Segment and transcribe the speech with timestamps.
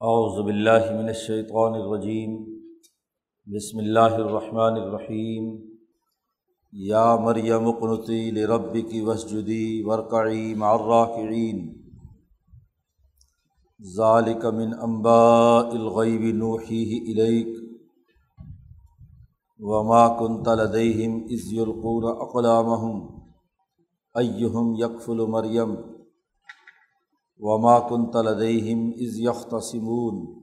[0.00, 2.58] اعوذ باللہ من الشیطان الرجیم۔
[3.46, 5.74] بسم اللہ الرحمن الرحیم۔
[6.72, 11.82] یا مریم قنتی لربک وسجدی ورکعی مع الراکعین۔
[13.96, 17.46] ذالک من انباء الغیب نوحیہ الیک۔
[19.58, 23.18] وما كنت لديهم اذ يلقون اقلامهم
[24.14, 25.95] ایہم یکفل مریم۔
[27.38, 30.42] وما كنت لديهم اذ يختصمون.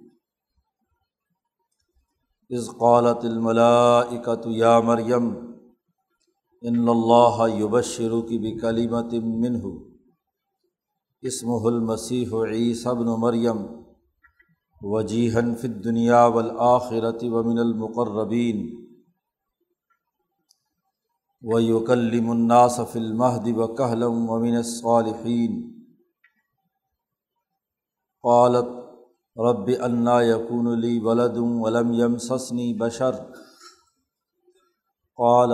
[2.51, 5.53] اذ قالت الملائكة يا مريم
[6.63, 9.85] ان اللہ الله يبشرك بكلمة منه.
[11.25, 13.85] اسمه المسيح عيسى ابن مريم،
[14.83, 18.87] وجيها في الدنيا والآخرة ومن المقربين.
[21.41, 25.82] ويكلم الناس في المهد وكهلا ومن الصالحين.
[28.23, 28.65] قالت،
[29.37, 33.11] رب انا یقون لی ولد ولم یم سسنی بشر.
[35.17, 35.53] قال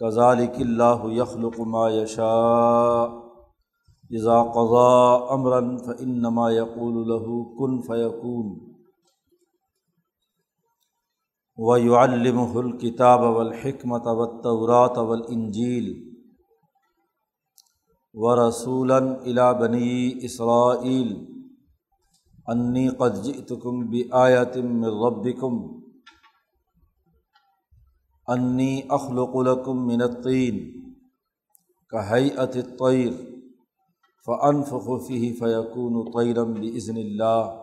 [0.00, 3.06] کذالک اللہ یخلق ما یشاء
[4.10, 8.52] اذا قضا امرا فانما یقول له کن فیکون
[11.56, 15.88] ويعلمه الكتاب والحکمت والتورات والانجیل
[18.14, 21.37] ورسولا الى بنی اسرائیل
[22.48, 25.78] انی قد جئتکم بآیتم من ربکم.
[28.26, 30.80] انی اخلق لکم من الطین
[31.90, 33.12] کہیئت الطیر
[34.26, 37.62] فانفخ فیہ فیکون طیرا بإذن اللہ.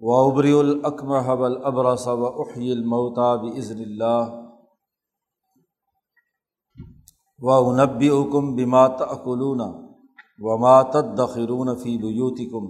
[0.00, 4.40] وابرئ الاکمہ والابرص واحیی الموتى بإذن اللہ.
[7.38, 9.83] وانبئکم بما تأکلون.
[10.40, 12.66] وما تدخرون فی بیوتکم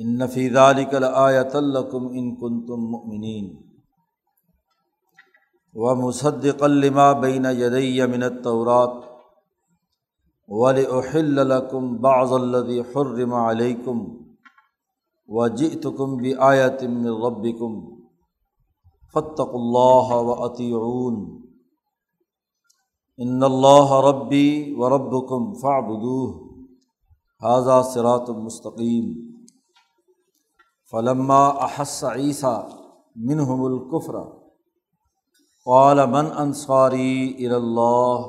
[0.00, 3.54] ان فی ذلک لآیۃ لکم ان کنتم مؤمنین
[5.74, 9.02] ومصدقا لما بین یدی من التورات
[10.48, 14.04] ولأحل لکم بعض الذی حرم علیکم
[15.28, 17.80] وجئتکم بآیۃ من ربکم
[19.14, 21.43] فاتقوا اللہ وأطیعون
[23.18, 26.44] ان اللہ ربی و رب کم فعبدو
[27.42, 29.34] حاضہ سرات المستقیم
[30.90, 32.68] فلما احس عیسیٰ
[33.16, 34.14] منہم القفر
[35.66, 38.26] قال من انصاری اللہ؟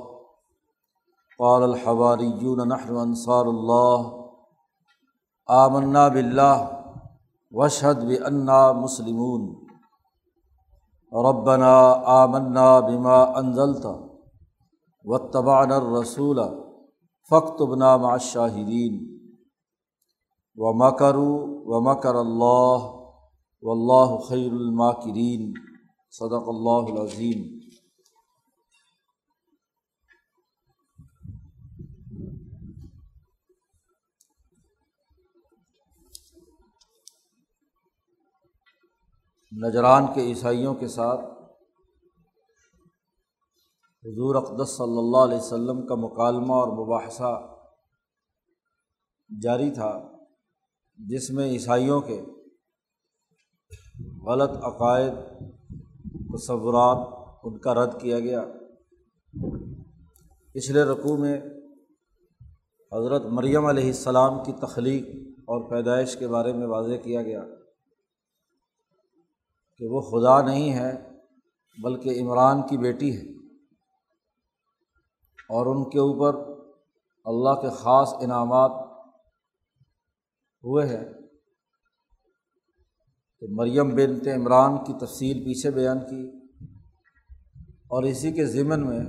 [1.40, 4.02] قال الحواریون نحن انصار اللہ۔
[5.48, 6.70] آمنا باللہ
[7.52, 9.66] وشہد بأننا مسلمون۔
[11.12, 14.05] ربنا آمنا بما انزلتا
[15.06, 16.40] و تبان الرسول
[17.32, 18.96] فخت بنام شاہدین
[20.58, 21.34] و مکرو
[21.66, 22.88] و مکر اللہ
[23.64, 25.54] و اللہ خیر الماکرین
[26.14, 27.44] صدق اللہ العظیم
[39.52, 41.35] نجران کے عیسائیوں کے ساتھ
[44.06, 47.58] حضور اقدس صلی اللہ علیہ وسلم کا مکالمہ اور مباحثہ
[49.42, 50.12] جاری تھا،
[50.98, 52.22] جس میں عیسائیوں کے
[54.26, 55.14] غلط عقائد،
[56.34, 57.08] تصورات
[57.44, 58.46] ان کا رد کیا گیا۔
[60.54, 61.42] پچھلے رقوع میں
[62.94, 67.44] حضرت مریم علیہ السلام کی تخلیق اور پیدائش کے بارے میں واضح کیا گیا
[69.78, 70.94] کہ وہ خدا نہیں ہے
[71.84, 73.35] بلکہ عمران کی بیٹی ہے۔
[75.50, 76.36] اور ان کے اوپر
[77.26, 78.72] اللہ کے خاص انعامات
[80.64, 81.06] ہوئے ہیں۔
[83.40, 86.46] تو مریم بنت عمران کی تفصیل پیچھے بیان کی۔
[87.66, 89.00] اور اسی کے ضمن میں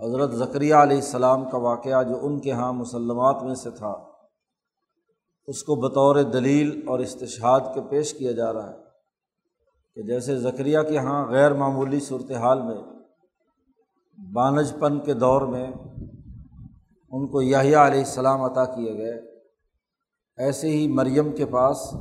[0.00, 4.08] حضرت ذکریہ علیہ السلام کا واقعہ جو ان کے یہاں مسلمات میں سے تھا،
[5.46, 8.76] اس کو بطور دلیل اور استشہاد کے پیش کیا جا رہا ہے
[9.94, 12.97] کہ جیسے ذکریہ کے یہاں غیر معمولی صورت حال میں
[14.18, 15.72] بانج پن کے دور میں
[17.10, 19.42] ان کو یاہیا علیہ السلام عطا کیے گئے۔
[20.36, 21.94] ایسے ہی مریم کے پاس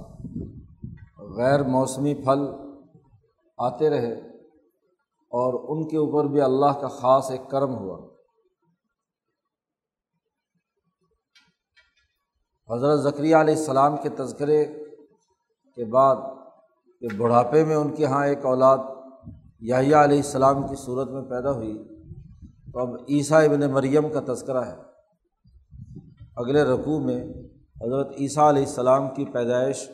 [1.19, 2.39] غیر موسمی پھل
[3.57, 4.13] آتے رہے
[5.31, 8.07] اور ان کے اوپر بھی اللہ کا خاص ایک کرم ہوا۔
[12.73, 14.65] حضرت ذکریہ علیہ السلام کے تذکرے
[15.75, 16.15] کے بعد
[16.99, 18.77] کہ بڑھاپے میں ان کے یہاں ایک اولاد
[19.59, 21.96] یاہیا علیہ السلام کی صورت میں پیدا ہوئی۔
[22.73, 24.75] تو اب عیسیٰ ابن مریم کا تذکرہ ہے۔
[26.35, 27.23] اگلے رقوع میں
[27.81, 29.89] حضرت عیسیٰ علیہ السلام کی پیدائش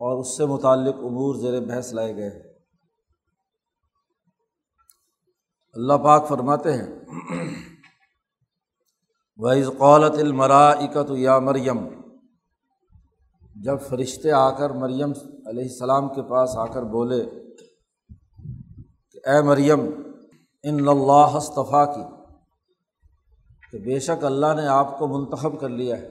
[0.00, 2.50] اور اس سے متعلق امور زیر بحث لائے گئے
[5.72, 7.00] اللہ پاک فرماتے ہیں
[9.36, 11.78] وحض قولت المراکت یا مریم
[13.56, 15.12] جب فرشتے آ کر مریم
[15.46, 17.24] علیہ السلام کے پاس آ کر بولے
[19.12, 19.80] کہ اے مریم
[20.62, 22.02] ان اللہ استفیٰ کی،
[23.72, 26.06] کہ بے شک اللہ نے آپ کو منتخب کر لیا ہے۔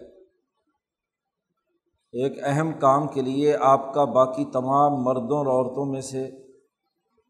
[2.14, 6.26] ایک اہم کام کے لیے آپ کا باقی تمام مردوں اور عورتوں میں سے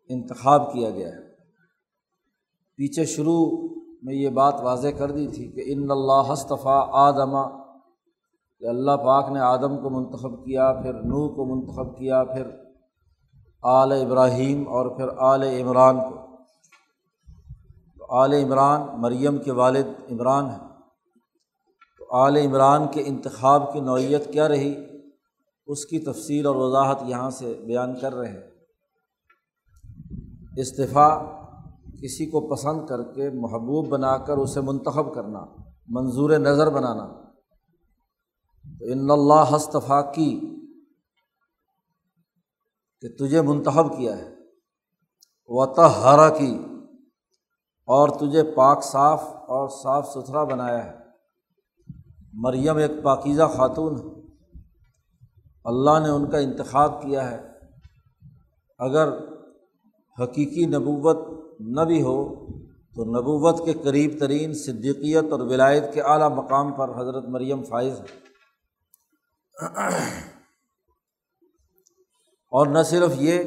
[0.10, 1.30] انتخاب کیا گیا ہے۔
[2.76, 3.70] پیچھے شروع
[4.02, 7.44] میں یہ بات واضح کر دی تھی کہ ان اللہ استفیٰ آدمہ
[8.60, 12.48] کہ اللہ پاک نے آدم کو منتخب کیا، پھر نو کو منتخب کیا، پھر
[13.64, 16.19] آل ابراہیم اور پھر آل عمران کو۔
[18.10, 20.68] آل عمران مریم کے والد عمران ہیں۔
[21.98, 24.76] تو آل عمران کے انتخاب کی نوعیت کیا رہی؟
[25.68, 28.52] اس کی تفصیل اور وضاحت یہاں سے بیان کر رہے ہیں۔
[30.58, 31.20] استفاع
[32.02, 35.46] کسی کو پسند کر کے محبوب بنا کر اسے منتخب کرنا،
[35.88, 37.08] منظور نظر بنانا۔
[38.80, 40.56] تو ان اللہ ہستفا کی
[43.02, 44.36] کہ تجھے منتخب کیا ہے۔
[45.46, 46.60] و تحرا کی
[47.90, 50.98] اور تجھے پاک صاف اور صاف ستھرا بنایا ہے۔
[52.34, 54.22] مریم ایک پاکیزہ خاتون ہے۔
[55.64, 57.42] اللہ نے ان کا انتخاب کیا ہے۔
[58.78, 59.18] اگر
[60.24, 61.18] حقیقی نبوت
[61.60, 62.36] نہ بھی ہو،
[62.96, 68.00] تو نبوت کے قریب ترین صدیقیت اور ولایت کے اعلیٰ مقام پر حضرت مریم فائز
[68.00, 68.06] ہے
[72.52, 73.44] اور نہ صرف یہ،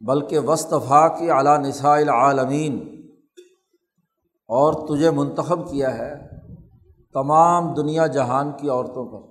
[0.00, 2.99] بلکہ وصطفا کی اعلیٰ نسائل عالمین
[4.50, 6.14] اور تجھے منتخب کیا ہے
[7.12, 9.30] تمام دنیا جہان کی عورتوں پر۔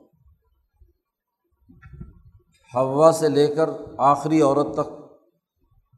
[2.75, 4.89] ہوا سے لے کر آخری عورت تک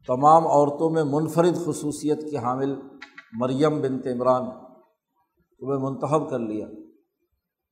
[0.06, 2.74] تمام عورتوں میں منفرد خصوصیت کی حامل
[3.32, 4.50] مریم بن عمران
[5.58, 6.66] تمہیں منتخب کر لیا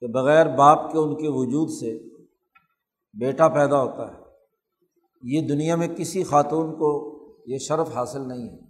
[0.00, 1.98] کہ بغیر باپ کے ان کے وجود سے
[3.20, 4.18] بیٹا پیدا ہوتا ہے۔
[5.22, 8.69] یہ دنیا میں کسی خاتون کو یہ شرف حاصل نہیں ہے۔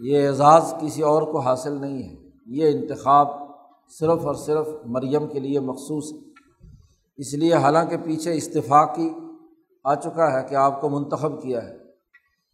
[0.00, 2.14] یہ اعزاز کسی اور کو حاصل نہیں ہے۔
[2.46, 3.28] یہ انتخاب
[3.98, 6.18] صرف اور صرف مریم کے لیے مخصوص ہے۔
[7.16, 9.10] اس لیے حالانکہ پیچھے استفاقی
[9.84, 11.76] آ چکا ہے کہ آپ کو منتخب کیا ہے۔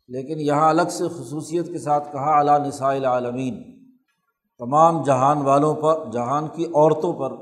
[0.08, 3.62] لیکن یہاں الگ سے خصوصیت کے ساتھ کہا اعلیٰ نسائل عالمین
[4.58, 7.36] تمام جہان والوں پر، جہان کی عورتوں پر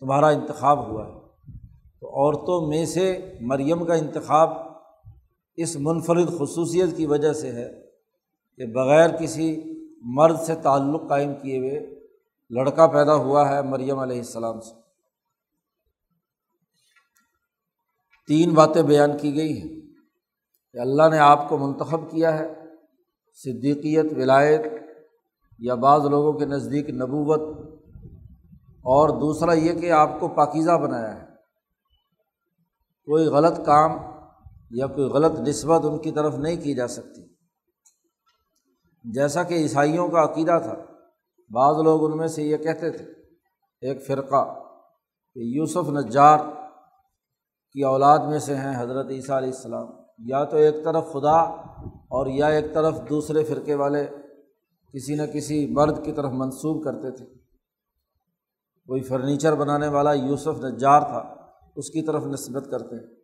[0.00, 1.12] تمہارا انتخاب ہوا ہے۔
[2.00, 4.50] تو عورتوں میں سے مریم کا انتخاب
[5.56, 7.81] اس منفرد خصوصیت کی وجہ سے ہے۔
[8.58, 9.48] کہ بغیر کسی
[10.14, 11.80] مرد سے تعلق قائم کیے ہوئے
[12.50, 14.74] لڑکا پیدا ہوا ہے مریم علیہ السلام سے۔
[18.28, 19.80] تین باتیں بیان کی گئی ہیں
[20.72, 22.48] کہ اللہ نے آپ کو منتخب کیا ہے،
[23.32, 24.62] صدیقیت، ولایت
[25.58, 27.42] یا بعض لوگوں کے نزدیک نبوت،
[28.84, 31.26] اور دوسرا یہ کہ آپ کو پاکیزہ بنایا ہے۔
[33.08, 33.98] کوئی غلط کام
[34.70, 37.31] یا کوئی غلط نسبت ان کی طرف نہیں کی جا سکتی۔
[39.04, 40.74] جیسا کہ عیسائیوں کا عقیدہ تھا،
[41.50, 43.04] بعض لوگ ان میں سے یہ کہتے تھے،
[43.80, 44.60] ایک فرقہ،
[45.34, 46.38] کہ یوسف نجار
[47.72, 49.86] کی اولاد میں سے ہیں حضرت عیسیٰ علیہ السلام۔
[50.18, 51.40] یا تو ایک طرف خدا
[51.90, 54.06] اور یا ایک طرف دوسرے فرقے والے
[54.92, 57.24] کسی نہ کسی مرد کی طرف منسوب کرتے تھے۔
[58.86, 61.34] کوئی فرنیچر بنانے والا یوسف نجار تھا،
[61.76, 63.14] اس کی طرف نسبت کرتے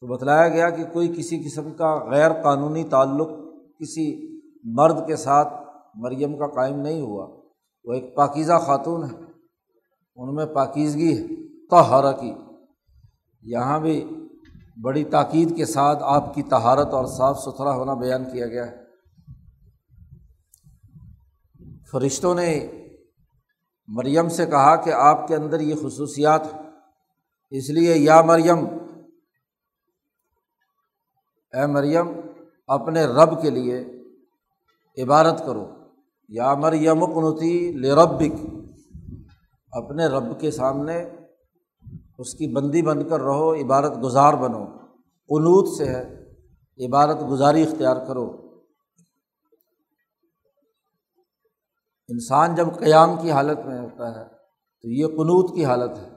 [0.00, 3.28] تو بتلایا گیا کہ کوئی کسی قسم کا غیر قانونی تعلق،
[3.80, 4.33] کسی
[4.64, 5.54] مرد کے ساتھ
[5.94, 7.40] مریم کا قائم نہیں ہوا۔
[7.84, 9.16] وہ ایک پاکیزہ خاتون ہے۔
[10.16, 11.26] ان میں پاکیزگی ہے۔
[11.66, 12.34] تہارا کی۔
[13.42, 14.10] یہاں بھی
[14.82, 18.76] بڑی تاکید کے ساتھ آپ کی تہارت اور صاف ستھرا ہونا بیان کیا گیا ہے۔
[21.90, 22.70] فرشتوں نے
[23.88, 26.40] مریم سے کہا کہ آپ کے اندر یہ خصوصیات
[27.50, 28.58] اس لیے یا مریم،
[31.52, 32.06] اے مریم،
[32.66, 33.84] اپنے رب کے لیے
[35.02, 35.66] عبارت کرو،
[36.28, 38.46] یا مر یمکنتی لربک،
[39.72, 41.04] اپنے رب کے سامنے
[42.18, 44.64] اس کی بندی بن کر رہو، عبارت گزار بنو۔
[45.28, 46.30] قنوت سے ہے،
[46.86, 48.58] عبارت گزاری اختیار کرو۔
[52.08, 54.28] انسان جب قیام کی حالت میں ہوتا ہے،
[54.82, 56.08] تو یہ قنوت کی حالت ہے۔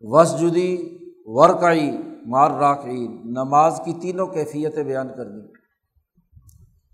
[0.00, 1.90] وس جدی ورکعی
[2.26, 5.61] مار راکعین نماز کی تینوں کیفیتیں بیان کر دیں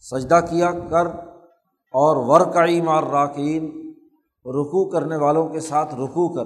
[0.00, 1.06] سجدہ کیا، کر
[1.94, 3.64] اور ورکعی مار راکین
[4.44, 6.44] رکو کرنے والوں کے ساتھ رکو کر۔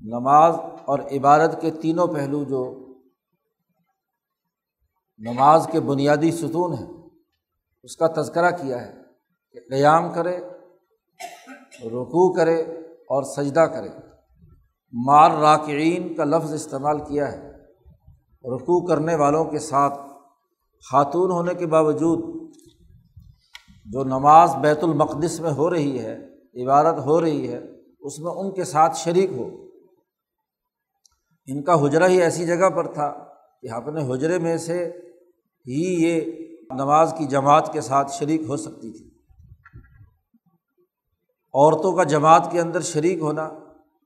[0.00, 2.84] نماز اور عبادت کے تینوں پہلو جو
[5.18, 6.86] نماز کے بنیادی ستون ہیں،
[7.82, 8.92] اس کا تذکرہ کیا ہے
[9.52, 10.38] کہ قیام کرے
[11.84, 13.88] رکو کرے اور سجدہ کرے۔
[14.92, 17.50] مار راکعین کا لفظ استعمال کیا ہے
[18.44, 20.07] رکو کرنے والوں کے ساتھ
[20.90, 22.52] خاتون ہونے کے باوجود
[23.86, 26.18] جو نماز بیت المقدس میں ہو رہی ہے
[26.64, 27.60] عبادت ہو رہی ہے،
[28.00, 29.48] اس میں ان کے ساتھ شریک ہو۔
[31.46, 33.24] ان کا حجرہ ہی ایسی جگہ پر تھا
[33.62, 34.86] کہ اپنے حجرے میں سے
[35.66, 36.20] ہی یہ
[36.70, 39.04] نماز کی جماعت کے ساتھ شریک ہو سکتی تھی۔
[41.54, 43.42] عورتوں کا جماعت کے اندر شریک ہونا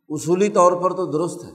[0.09, 1.50] اصولی طور پر تو درست ہے۔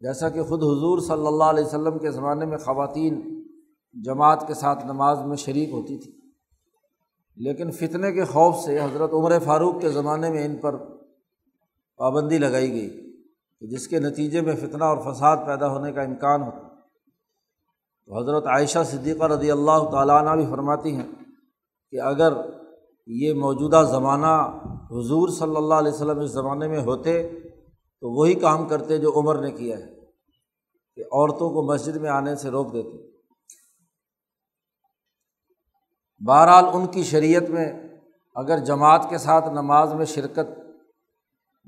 [0.00, 3.37] جیسا کہ خود حضور صلی اللہ علیہ وسلم کے زمانے میں خواتین
[4.04, 6.12] جماعت کے ساتھ نماز میں شریک ہوتی تھی۔
[7.36, 10.76] لیکن فتنے کے خوف سے حضرت عمر فاروق کے زمانے میں ان پر
[11.96, 12.90] پابندی لگائی گئی
[13.60, 16.68] کہ جس کے نتیجے میں فتنہ اور فساد پیدا ہونے کا امکان ہوتا۔
[18.06, 21.06] تو حضرت عائشہ صدیقہ رضی اللہ تعالیٰ عنہ بھی فرماتی ہیں
[21.90, 22.32] کہ اگر
[23.06, 24.58] یہ موجودہ زمانہ
[24.90, 27.40] حضور صلی اللہ علیہ وسلم اس زمانے میں ہوتے
[28.00, 29.94] تو وہی کام کرتے جو عمر نے کیا ہے
[30.94, 33.17] کہ عورتوں کو مسجد میں آنے سے روک دیتے۔
[36.26, 37.72] بہرحال ان کی شریعت میں
[38.34, 40.58] اگر جماعت کے ساتھ نماز میں شرکت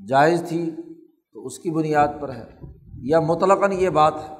[0.09, 0.71] جائز تھی
[1.33, 2.61] تو اس کی بنیاد پر ہے۔
[3.02, 4.35] یا مطلقاً یہ بات ہے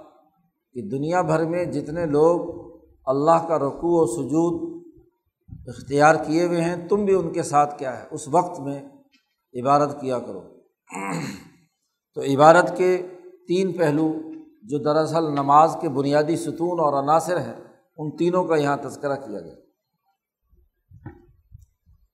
[0.73, 2.71] کہ دنیا بھر میں جتنے لوگ
[3.07, 4.83] اللہ کا رقوع و سجود
[5.67, 8.83] اختیار کیے ہوئے ہیں، تم بھی ان کے ساتھ کیا ہے؟ اس وقت میں
[9.63, 10.43] عبادت کیا کرو۔
[12.15, 13.07] تو عبادت کے
[13.49, 14.13] تین پہلو
[14.63, 17.61] جو دراصل نماز کے بنیادی ستون اور عناصر ہیں،
[17.99, 19.55] ان تینوں کا یہاں تذکرہ کیا گیا۔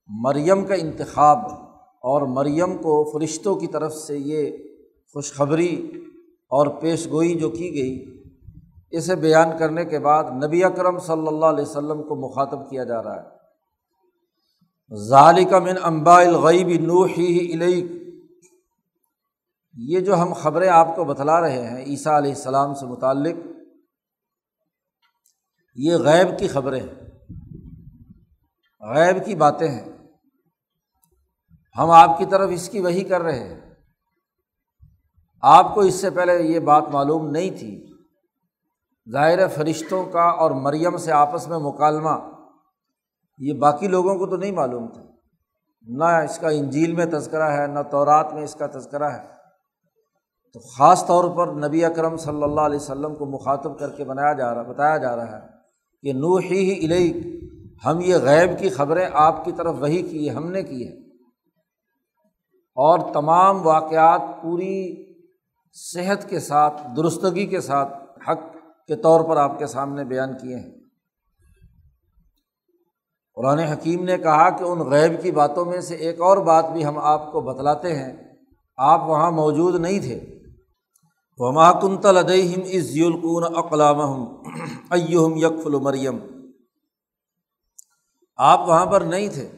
[0.09, 1.39] مریم کا انتخاب
[2.05, 4.51] اور مریم کو فرشتوں کی طرف سے یہ
[5.13, 5.91] خوشخبری
[6.53, 8.23] اور پیش گوئی جو کی گئی،
[8.91, 13.03] اسے بیان کرنے کے بعد نبی اکرم صلی اللہ علیہ وسلم کو مخاطب کیا جا
[13.03, 13.35] رہا ہے۔
[15.09, 17.85] ظالق من امبا الغیب نوحی علیہ
[19.75, 23.37] یہ جو ہم خبریں آپ کو بتلا رہے ہیں عیسیٰ علیہ السلام سے متعلق،
[25.75, 27.06] یہ غیب کی خبریں ہیں۔
[28.95, 29.93] غیب کی باتیں ہیں۔
[31.79, 33.61] ہم آپ کی طرف اس کی وہی کر رہے ہیں۔
[35.43, 37.93] آپ کو اس سے پہلے یہ بات معلوم نہیں تھی۔
[39.13, 42.31] ظاہر فرشتوں کا اور مریم سے آپس میں مکالمہ۔
[43.39, 45.03] یہ باقی لوگوں کو تو نہیں معلوم تھا۔
[45.83, 49.27] نہ اس کا انجیل میں تذکرہ ہے، نہ تورات میں اس کا تذکرہ ہے۔
[50.53, 54.33] تو خاص طور پر نبی اکرم صلی اللہ علیہ وسلم کو مخاطب کر کے بنایا
[54.33, 55.47] جا رہا، بتایا جا رہا ہے
[56.03, 57.46] کہ نو ہی ہی
[57.85, 60.93] ہم یہ غیب کی خبریں آپ کی طرف وہی کی ہے ہم نے کی ہے
[62.75, 65.07] اور تمام واقعات پوری
[65.73, 67.97] صحت کے ساتھ، درستگی کے ساتھ
[68.31, 68.57] حق
[68.87, 70.71] کے طور پر آپ کے سامنے بیان کیے ہیں۔
[73.35, 76.87] قرآن حکیم نے کہا کہ ان غیب کی باتوں میں سے ایک اور بات بھی
[76.87, 78.13] ہم آپ کو بتلاتے ہیں۔
[78.77, 80.21] آپ وہاں موجود نہیں تھے۔
[81.39, 84.01] وما کنتل ادہم از یلقون اقلام
[84.91, 86.36] ایہم یکفل مریم
[88.39, 89.49] آپ وہاں پر نہیں تھے۔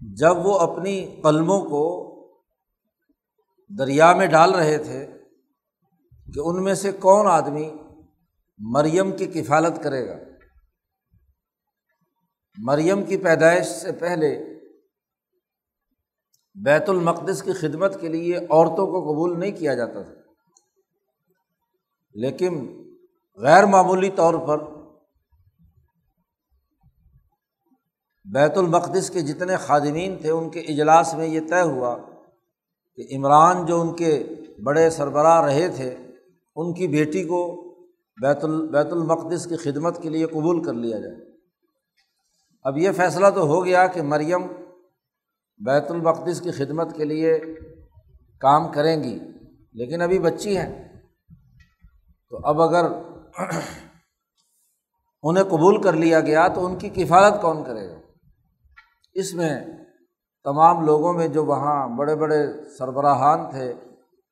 [0.00, 1.82] جب وہ اپنی قلموں کو
[3.70, 5.06] دریا میں ڈال رہے تھے
[6.34, 7.70] کہ ان میں سے کون آدمی
[8.58, 10.16] مریم کی کفالت کرے گا۔
[12.58, 14.34] مریم کی پیدائش سے پہلے
[16.56, 20.14] بیت المقدس کی خدمت کے لیے عورتوں کو قبول نہیں کیا جاتا تھا،
[22.14, 22.66] لیکن
[23.38, 24.73] غیر معمولی طور پر
[28.32, 31.98] بیت المقدس کے جتنے خادمین تھے، ان کے اجلاس میں یہ طے ہوا
[32.96, 34.24] کہ عمران جو ان کے
[34.64, 35.96] بڑے سربراہ رہے تھے،
[36.56, 37.64] ان کی بیٹی کو
[38.22, 41.16] بیت ال، بیت المقدس کی خدمت کے لیے قبول کر لیا جائے۔
[42.62, 44.46] اب یہ فیصلہ تو ہو گیا کہ مریم
[45.58, 47.40] بیت المقدس کی خدمت کے لیے
[48.40, 49.18] کام کریں گی،
[49.72, 50.88] لیکن ابھی بچی ہیں۔
[52.30, 52.84] تو اب اگر
[55.22, 58.03] انہیں قبول کر لیا گیا تو ان کی کفالت کون کرے گا؟
[59.14, 59.60] اس میں
[60.44, 63.72] تمام لوگوں میں جو وہاں بڑے بڑے سربراہان تھے،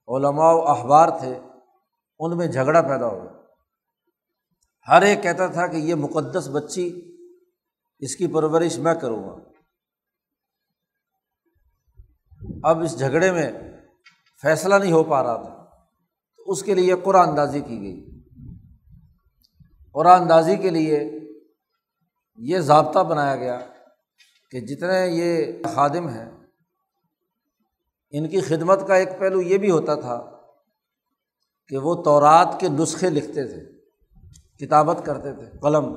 [0.08, 1.38] علماء و اخبار تھے،
[2.18, 3.32] ان میں جھگڑا پیدا ہو گیا۔
[4.88, 7.16] ہر ایک کہتا تھا کہ یہ مقدس بچی،
[7.98, 9.34] اس کی پرورش میں کروں گا۔
[12.64, 13.52] اب اس جھگڑے میں
[14.42, 15.64] فیصلہ نہیں ہو پا رہا تھا،
[16.36, 18.22] تو اس کے لیے قرآن اندازی کی گئی۔
[19.92, 21.20] قرآن اندازی کے لیے
[22.36, 23.58] یہ ضابطہ بنایا گیا
[24.52, 26.30] کہ جتنے یہ خادم ہیں،
[28.10, 30.30] ان کی خدمت کا ایک پہلو یہ بھی ہوتا تھا
[31.68, 33.72] کہ وہ تورات کے نسخے لکھتے تھے،
[34.66, 35.94] کتابت کرتے تھے، قلم۔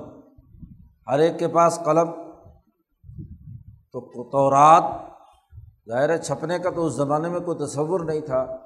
[1.08, 2.12] ہر ایک کے پاس قلم۔
[3.92, 4.84] تو تورات،
[5.90, 8.58] ظاہر چھپنے کا تو اس زمانے میں کوئی تصور نہیں تھا۔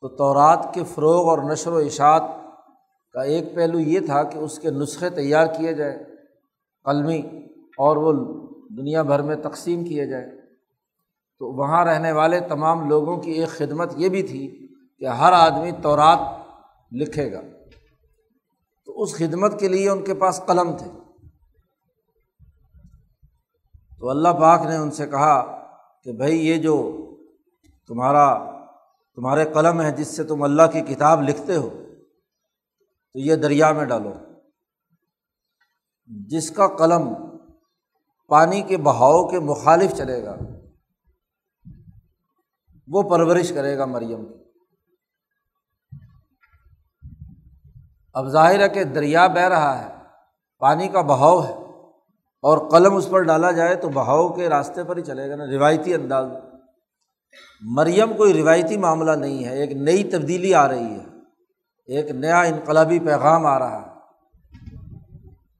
[0.00, 2.22] تو تورات کے فروغ اور نشر و اشاعت
[3.12, 5.98] کا ایک پہلو یہ تھا کہ اس کے نسخے تیار کیے جائیں،
[6.84, 7.22] قلمی
[7.78, 10.30] اور وہ دنیا بھر میں تقسیم کیے جائیں
[11.38, 14.68] تو وہاں رہنے والے تمام لوگوں کی ایک خدمت یہ بھی تھی
[14.98, 16.18] کہ ہر آدمی تورات
[16.92, 17.40] لکھے گا۔
[18.86, 20.90] تو اس خدمت کے لیے ان کے پاس قلم تھے۔
[24.00, 25.64] تو اللہ پاک نے ان سے کہا
[26.04, 27.00] کہ بھائی یہ جو
[27.88, 28.34] تمہارا،
[29.14, 31.70] تمہارے قلم ہے جس سے تم اللہ کی کتاب لکھتے ہو،
[33.12, 34.12] تو یہ دریا میں ڈالو۔
[36.06, 37.14] جس کا قلم
[38.26, 40.36] پانی کے بہاؤ کے مخالف چلے گا۔
[42.88, 44.44] وہ پرورش کرے گا مریم کی۔
[48.14, 49.94] اب ظاہر ہے کہ دریا بہہ رہا ہے،
[50.58, 51.52] پانی کا بہاؤ ہے
[52.42, 55.44] اور قلم اس پر ڈالا جائے تو بہاؤ کے راستے پر ہی چلے گا نا،
[55.46, 56.26] روایتی انداز۔
[57.60, 61.04] مریم کوئی روایتی معاملہ نہیں ہے، ایک نئی تبدیلی آ رہی ہے۔
[61.86, 63.94] ایک نیا انقلابی پیغام آ رہا ہے۔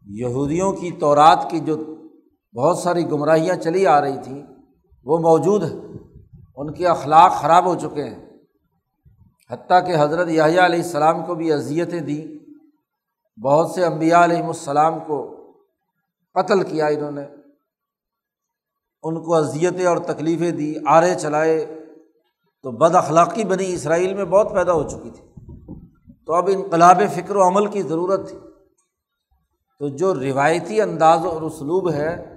[0.02, 1.93] یہودیوں کی تورات کی جو
[2.54, 4.42] بہت ساری گمراہیاں چلی آ رہی تھیں۔
[5.04, 5.80] وہ موجود ہیں۔
[6.56, 8.26] ان کے اخلاق خراب ہو چکے ہیں۔
[9.50, 12.50] حتیٰ کہ حضرت یاہیا علیہ السلام کو بھی اذیتیں دیں۔
[13.40, 15.36] بہت سے امبیا علیہم السلام کو
[16.34, 17.26] قتل کیا انہوں نے۔
[19.02, 21.80] ان کو اذیتیں اور تکلیفیں دی آرے چلائے۔
[22.62, 25.24] تو بد اخلاقی بنی اسرائیل میں بہت پیدا ہو چکی تھی۔
[26.26, 28.38] تو اب انقلاب فکر و عمل کی ضرورت تھی۔
[29.78, 32.33] تو جو روایتی انداز اور اسلوب ہے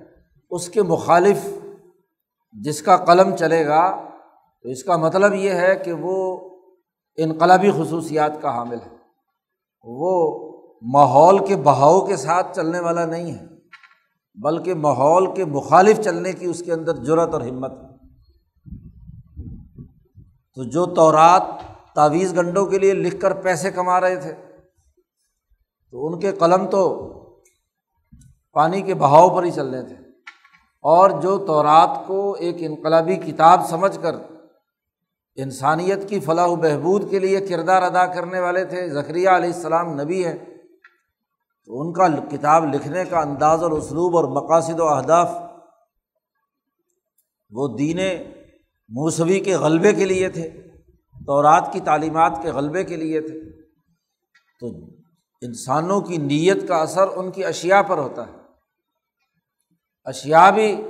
[0.50, 1.38] اس کے مخالف
[2.52, 4.10] جس کا قلم چلے گا،
[4.64, 6.50] تو اس کا مطلب یہ ہے کہ وہ
[7.18, 8.96] انقلابی خصوصیات کا حامل ہے۔
[9.84, 10.12] وہ
[10.82, 13.46] ماحول کے بہاؤ کے ساتھ چلنے والا نہیں ہے،
[14.36, 17.88] بلکہ ماحول کے مخالف چلنے کی اس کے اندر جرت اور ہمت ہے۔
[20.56, 21.42] تو جو تورات
[21.96, 24.34] تعویذ گنڈوں کے لیے لکھ کر پیسے کما رہے تھے،
[25.92, 27.14] تو ان کے قلم تو
[28.54, 30.07] پانی کے بہاؤ پر ہی چل رہے تھے۔
[30.82, 34.16] اور جو تورات کو ایک انقلابی کتاب سمجھ کر
[35.36, 40.02] انسانیت کی فلاح و بہبود کے لیے کردار ادا کرنے والے تھے ذکریہ علیہ السلام
[40.02, 40.38] نبی ہے
[41.66, 45.32] تو ان کا کتاب لکھنے کا انداز اور اسلوب اور مقاصد و اہداف
[47.50, 47.98] وہ دین
[48.90, 50.50] موسوی کے غلبے کے لیے تھے،
[51.26, 53.62] تورات کی تعلیمات کے غلبے کے لیے تھے۔
[54.60, 54.68] تو
[55.42, 58.47] انسانوں کی نیت کا اثر ان کی اشیا پر ہوتا ہے۔
[60.08, 60.82] اشیا بھی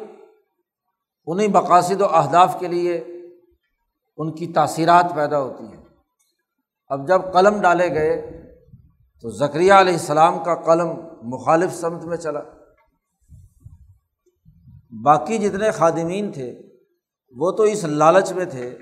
[1.25, 2.97] انہیں مقاصد و اہداف کے لیے
[4.17, 5.83] ان کی تاثیرات پیدا ہوتی ہیں۔
[6.87, 8.43] اب جب قلم ڈالے گئے
[9.21, 10.87] تو ذکریہ علیہ السلام کا قلم
[11.23, 12.41] مخالف سمت میں چلا۔
[15.03, 16.61] باقی جتنے خادمین تھے،
[17.35, 18.77] وہ تو اس لالچ میں تھے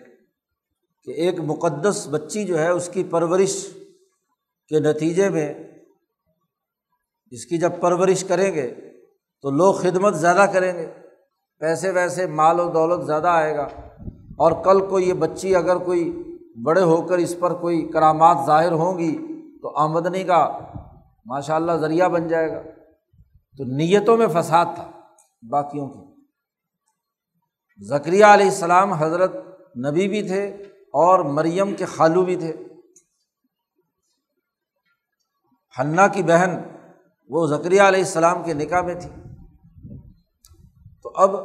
[1.04, 3.68] کہ ایک مقدس بچی جو ہے، اس کی پرورش
[4.68, 5.54] کے نتیجے میں
[7.32, 8.74] اس کی جب پرورش کریں گے
[9.42, 10.94] تو لوگ خدمت زیادہ کریں گے،
[11.60, 13.68] پیسے ویسے مال و دولت زیادہ آئے گا۔
[14.38, 16.24] اور کل کو یہ بچی اگر کوئی
[16.64, 20.60] بڑے ہو کر اس پر کوئی کرامات ظاہر ہوں گی تو آمدنی کا
[21.26, 22.62] ماشاء اللہ ذریعہ بن جائے گا۔
[23.58, 24.92] تو نیتوں میں فساد تھا
[25.50, 26.16] باقیوں کی۔
[27.88, 29.36] ذکریہ علیہ السلام حضرت
[29.78, 30.48] نبی بھی تھے
[30.94, 32.54] اور مریم کے خالو بھی تھے۔
[35.80, 36.58] ہنا کی بہن
[37.30, 39.10] وہ ذکریہ علیہ السلام کے نکاح میں تھی۔
[41.18, 41.36] اب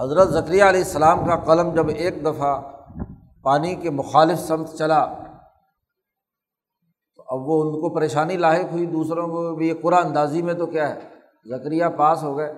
[0.00, 2.60] حضرت ذکریہ علیہ السلام کا قلم جب ایک دفعہ
[3.42, 5.06] پانی کے مخالف سمت چلا،
[7.16, 10.54] تو اب وہ ان کو پریشانی لاحق ہوئی، دوسروں کو بھی یہ قرآن اندازی میں
[10.54, 11.00] تو کیا ہے
[11.48, 12.52] ذکریہ پاس ہو گئے۔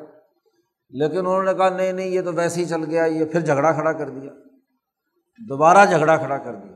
[0.90, 3.72] لیکن انہوں نے کہا، نہیں نہیں، یہ تو ویسے ہی چل گیا، یہ پھر جھگڑا
[3.72, 4.32] کھڑا کر دیا۔
[5.48, 6.74] دوبارہ جھگڑا کھڑا کر دیا۔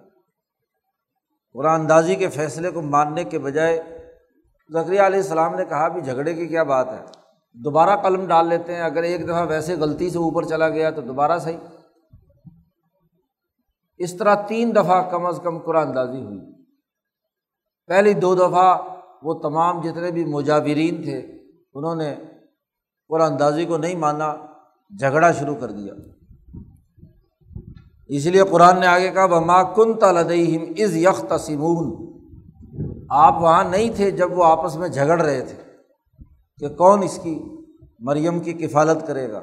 [1.53, 3.83] قرآن اندازی کے فیصلے کو ماننے کے بجائے
[4.73, 7.16] ذکریہ علیہ السلام نے کہا بھی جھگڑے کی کیا بات ہے؟
[7.65, 11.01] دوبارہ قلم ڈال لیتے ہیں، اگر ایک دفعہ ویسے غلطی سے اوپر چلا گیا تو
[11.01, 11.57] دوبارہ صحیح۔
[13.99, 16.41] اس طرح تین دفعہ کم از کم قرآن اندازی ہوئی۔
[17.87, 18.79] پہلی دو دفعہ
[19.23, 21.19] وہ تمام جتنے بھی مجاورین تھے،
[21.75, 22.15] انہوں نے
[23.09, 24.35] قرآن اندازی کو نہیں مانا،
[24.99, 25.95] جھگڑا شروع کر دیا۔
[28.09, 32.07] اس لیے قرآن نے آگے کہا بما کن تلدیم از یخ تسیمون
[33.11, 35.66] آپ وہاں نہیں تھے جب وہ آپس میں جھگڑ رہے تھے۔
[36.59, 37.39] کہ کون اس کی
[37.99, 39.41] مریم کی کفالت کرے گا؟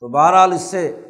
[0.00, 1.00] تو بہرحال اس سے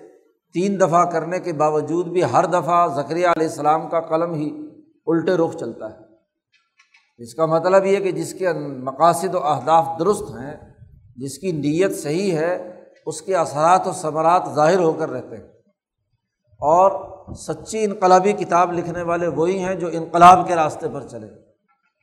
[0.53, 4.69] تین دفعہ کرنے کے باوجود بھی ہر دفعہ ذکریہ علیہ السلام کا قلم ہی
[5.07, 5.99] الٹے رخ چلتا ہے۔
[7.19, 8.53] اس کا مطلب یہ کہ جس کے
[8.83, 10.73] مقاصد و اہداف درست ہیں،
[11.17, 15.45] جس کی نیت صحیح ہے، اس کے اثرات و ثمرات ظاہر ہو کر رہتے ہیں۔
[16.61, 21.44] اور سچی انقلابی کتاب لکھنے والے وہی ہیں جو انقلاب کے راستے پر چلے۔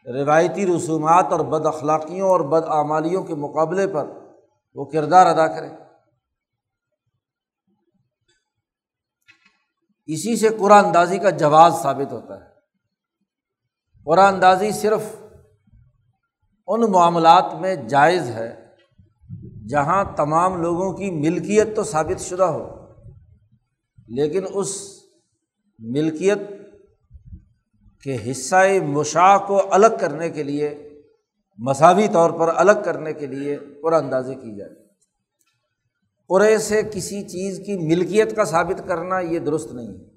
[0.06, 4.08] روایتی رسومات اور بد اخلاقیوں اور بد اعمالیوں کے مقابلے پر
[4.76, 5.70] وہ کردار ادا کرے
[10.06, 12.50] اسی سے قرآن اندازی کا جواز ثابت ہوتا ہے۔
[14.04, 15.02] قرآن اندازی صرف
[16.68, 18.68] ان معاملات میں جائز ہے
[19.70, 22.64] جہاں تمام لوگوں کی ملکیت تو ثابت شدہ ہو،
[24.08, 25.02] لیکن اس
[25.80, 26.38] ملکیت
[28.04, 30.90] کہ حصۂ مشاع کو الگ کرنے کے لیے
[31.58, 34.72] مساوی طور پر الگ کرنے کے لیے قرآن اندازی کی جائے۔
[36.30, 40.12] قرے سے کسی چیز کی ملکیت کا ثابت کرنا یہ درست نہیں ہے۔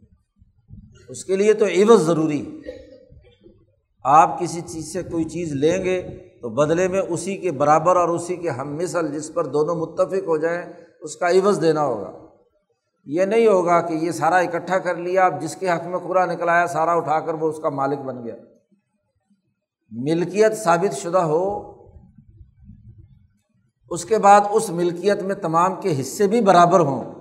[1.09, 2.71] اس کے لیے تو عوض ضروری ہے۔
[4.05, 6.03] آپ کسی چیز سے کوئی چیز لیں گے
[6.43, 10.27] تو بدلے میں اسی کے برابر اور اسی کے ہم مثل جس پر دونوں متفق
[10.27, 12.24] ہو جائیں، اس کا عوض دینا ہوگا۔
[13.07, 16.27] یہ نہیں ہوگا کہ یہ سارا اکٹھا کر لیا، اب جس کے حق میں پورا
[16.27, 18.35] نکلایا سارا اٹھا کر وہ اس کا مالک بن گیا۔
[19.91, 21.75] ملکیت ثابت شدہ ہو،
[23.91, 27.15] اس کے بعد اس ملکیت میں تمام کے حصے بھی برابر ہوں۔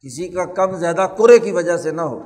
[0.00, 2.22] کسی کا کم، زیادہ کرے کی وجہ سے نہ ہو۔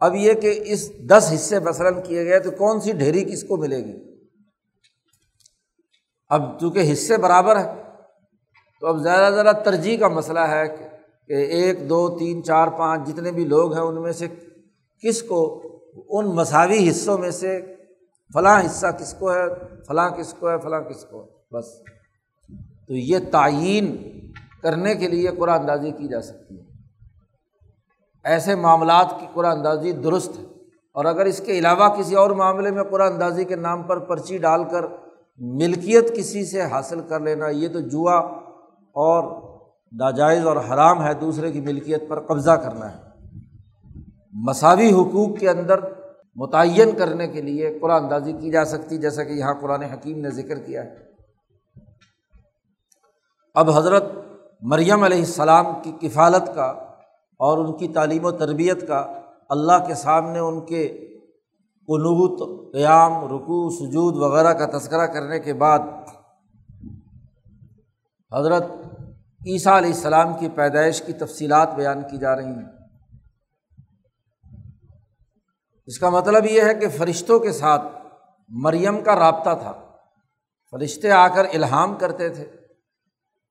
[0.00, 3.56] اب یہ کہ اس دس حصے مثلاً کیے گئے تو کون سی ڈھیری کس کو
[3.56, 4.24] ملے گی؟
[6.28, 7.82] اب چونکہ حصے برابر ہیں،
[8.80, 10.93] تو اب زیادہ زیادہ ترجیح کا مسئلہ ہے کہ
[11.28, 14.26] کہ ایک، دو، تین، چار، پانچ جتنے بھی لوگ ہیں، ان میں سے
[15.02, 15.62] کس کو،
[16.08, 17.74] ان مساوی حصوں میں سے
[18.34, 19.44] فلاں حصہ کس کو ہے،
[19.88, 21.66] فلاں کس کو ہے، فلاں کس کو ہے، بس۔
[22.88, 23.96] تو یہ تعین
[24.62, 26.64] کرنے کے لیے قرآن اندازی کی جا سکتی ہے۔
[28.24, 30.44] ایسے معاملات کی قرآن اندازی درست ہے۔
[30.94, 34.38] اور اگر اس کے علاوہ کسی اور معاملے میں قرآن اندازی کے نام پر پرچی
[34.38, 34.84] ڈال کر
[35.38, 38.18] ملکیت کسی سے حاصل کر لینا، یہ تو جوا
[38.92, 39.43] اور
[39.98, 42.98] ناجائز اور حرام ہے دوسرے کی ملکیت پر قبضہ کرنا ہے۔
[44.32, 45.80] مساوی حقوق کے اندر
[46.36, 50.30] متعین کرنے کے لیے قرآن اندازی کی جا سکتی، جیسا کہ یہاں قرآن حکیم نے
[50.30, 50.90] ذکر کیا ہے۔
[53.54, 54.04] اب حضرت
[54.62, 56.66] مریم علیہ السلام کی کفالت کا
[57.40, 59.12] اور ان کی تعلیم و تربیت کا
[59.48, 60.88] اللہ کے سامنے ان کے
[61.86, 62.38] قنوط
[62.72, 65.78] قیام، رکوع، سجود وغیرہ کا تذکرہ کرنے کے بعد
[68.32, 68.64] حضرت
[69.46, 72.84] عیسیٰ علیہ السلام کی پیدائش کی تفصیلات بیان کی جا رہی ہیں۔
[75.86, 77.82] اس کا مطلب یہ ہے کہ فرشتوں کے ساتھ
[78.48, 79.72] مریم کا رابطہ تھا۔
[80.70, 82.44] فرشتے آ کر الہام کرتے تھے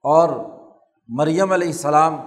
[0.03, 0.29] اور
[1.07, 2.17] مریم علیہ السلام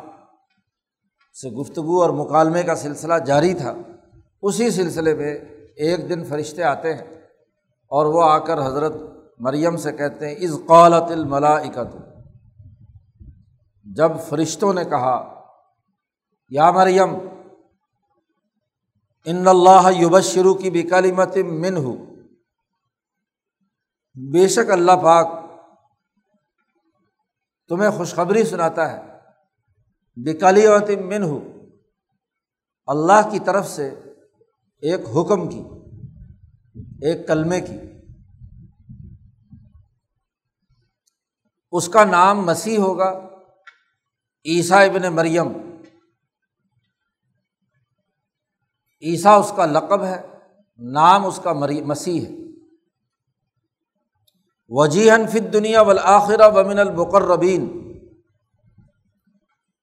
[1.43, 3.75] سے گفتگو اور مکالمے کا سلسلہ جاری تھا۔
[4.43, 5.35] اسی سلسلے میں
[5.77, 7.05] ایک دن فرشتے آتے ہیں
[7.89, 8.93] اور وہ آ کر حضرت
[9.39, 12.06] مریم سے کہتے ہیں از قالت الملاکت
[13.97, 15.41] جب فرشتوں نے کہا،
[16.49, 17.15] یا مریم،
[19.25, 21.95] ان اللہ یوبشرو کی بکالیمت من ہو
[24.33, 25.27] بے شک اللہ پاک
[27.69, 29.01] تمہیں خوشخبری سناتا ہے۔
[30.17, 31.41] بکالی من ہو
[32.87, 33.89] اللہ کی طرف سے
[34.83, 35.63] ایک حکم کی،
[37.07, 37.79] ایک کلمے کی۔
[41.73, 43.36] اس کا نام مسیح ہوگا۔
[44.47, 45.49] عیسیٰ ابن مریم۔
[49.03, 50.27] عیسیٰ اس کا لقب ہے،
[50.79, 52.47] نام اس کا مری، مسیح ہے۔
[54.69, 57.93] وجیحن فت دنیا والآخرہ ومن المقربین۔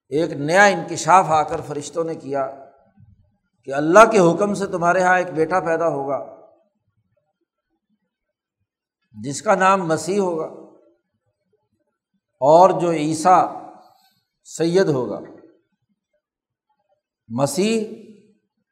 [0.10, 2.66] ایک نیا انکشاف آ کر فرشتوں نے کیا
[3.66, 6.36] کہ اللہ کے حکم سے تمہارے یہاں ایک بیٹا پیدا ہوگا،
[9.24, 10.46] جس کا نام مسیح ہوگا۔
[12.40, 13.63] اور جو عیسیٰ
[14.44, 15.20] سید ہوگا۔
[17.28, 17.86] مسیح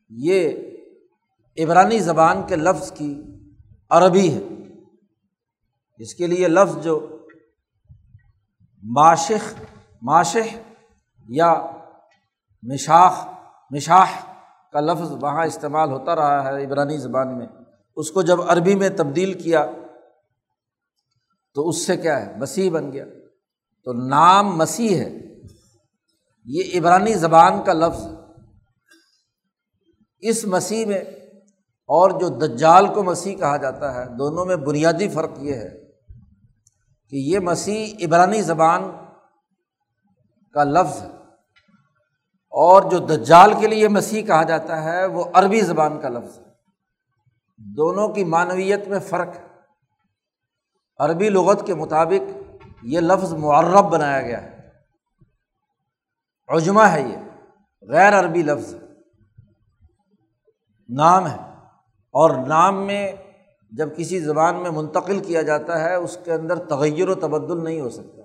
[0.10, 0.52] یہ
[1.64, 3.22] عبرانی زبان کے لفظ کی
[3.90, 4.40] عربی ہے۔
[5.98, 7.26] اس کے لیے لفظ جو
[8.84, 9.64] معاشق
[10.02, 10.58] معاشح
[11.30, 11.66] یا
[12.64, 13.28] مشاخ،
[13.72, 14.36] مشاح
[14.72, 17.48] کا لفظ وہاں استعمال ہوتا رہا ہے عبرانی زبان میں۔
[17.96, 19.66] اس کو جب عربی میں تبدیل کیا
[21.54, 23.06] تو اس سے کیا ہے؟ مسیح بن گیا۔
[23.84, 25.31] تو نام مسیح ہے۔
[26.46, 28.08] یہ عبرانی زبان کا لفظ
[30.20, 30.98] اس مسیح میں
[31.88, 35.70] اور جو دجال کو مسیح کہا جاتا ہے، دونوں میں بنیادی فرق یہ ہے
[37.10, 38.92] کہ یہ مسیح عبرانی زبان
[40.54, 41.08] کا لفظ ہے۔
[42.50, 46.44] اور جو دجال کے لیے مسیح کہا جاتا ہے، وہ عربی زبان کا لفظ ہے۔
[47.58, 49.48] دونوں کی معنویت میں فرق ہے۔
[50.98, 54.61] عربی لغت کے مطابق یہ لفظ معرب بنایا گیا ہے۔
[56.48, 57.18] عجمہ ہے یہ،
[57.82, 58.76] غیر عربی لفظ
[60.90, 61.38] نام ہے۔
[62.14, 63.12] اور نام میں
[63.72, 67.82] جب کسی زبان میں منتقل کیا جاتا ہے، اس کے اندر تغیر و تبدل نہیں
[67.82, 68.22] ہو سکتا۔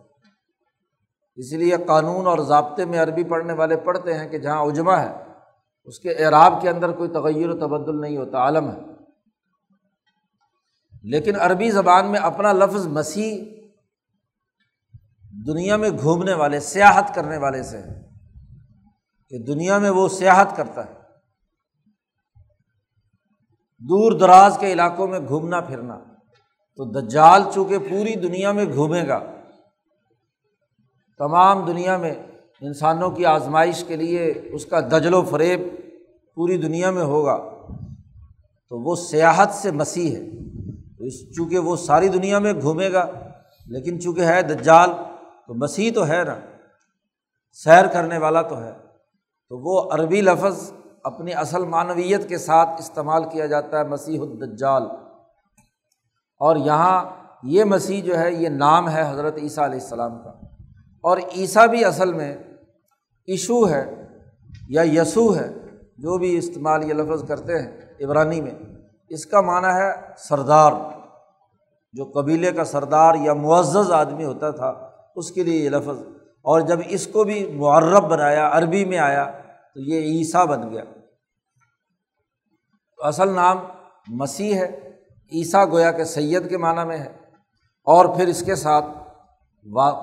[1.37, 5.14] اس لیے قانون اور ضابطے میں عربی پڑھنے والے پڑھتے ہیں کہ جہاں اجما ہے،
[5.85, 8.79] اس کے اعراب کے اندر کوئی تغیر و تبدل نہیں ہوتا، عالم ہے۔
[11.02, 13.44] لیکن عربی زبان میں اپنا لفظ مسیح
[15.46, 18.05] دنیا میں گھومنے والے، سیاحت کرنے والے سے ہے۔
[19.28, 20.92] کہ دنیا میں وہ سیاحت کرتا ہے۔
[23.78, 25.98] دور دراز کے علاقوں میں گھومنا پھرنا۔
[26.76, 29.34] تو دجال چونکہ پوری دنیا میں گھومے گا،
[31.18, 32.14] تمام دنیا میں
[32.60, 35.60] انسانوں کی آزمائش کے لیے اس کا دجل و فریب
[36.34, 37.36] پوری دنیا میں ہوگا۔
[38.68, 40.22] تو وہ سیاحت سے مسیح ہے۔
[41.06, 43.06] اس چونکہ وہ ساری دنیا میں گھومے گا،
[43.66, 44.90] لیکن چونکہ ہے دجال،
[45.46, 46.36] تو مسیح تو ہے نا۔
[47.52, 48.86] سیر کرنے والا تو ہے۔
[49.48, 50.72] تو وہ عربی لفظ
[51.04, 54.82] اپنی اصل معنویت کے ساتھ استعمال کیا جاتا ہے، مسیح الدجال۔
[56.38, 57.04] اور یہاں
[57.42, 60.30] یہ مسیح جو ہے، یہ نام ہے حضرت عیسیٰ علیہ السلام کا۔
[61.02, 62.37] اور عیسیٰ بھی اصل میں
[63.26, 64.09] ایشو ہے
[64.68, 65.54] یا یسوع ہے،
[65.98, 68.52] جو بھی استعمال یہ لفظ کرتے ہیں عبرانی میں۔
[69.09, 70.72] اس کا معنی ہے سردار۔
[71.92, 76.15] جو قبیلے کا سردار یا معزز آدمی ہوتا تھا، اس کے لیے یہ لفظ
[76.46, 79.24] اور جب اس کو بھی معرب بنایا، عربی میں آیا،
[79.74, 80.85] تو یہ عیسیٰ بن گیا۔
[82.96, 83.56] تو اصل نام
[84.09, 84.92] مسیح ہے،
[85.32, 87.12] عیسیٰ گویا کہ سید کے معنیٰ میں ہے۔
[87.85, 88.85] اور پھر اس کے ساتھ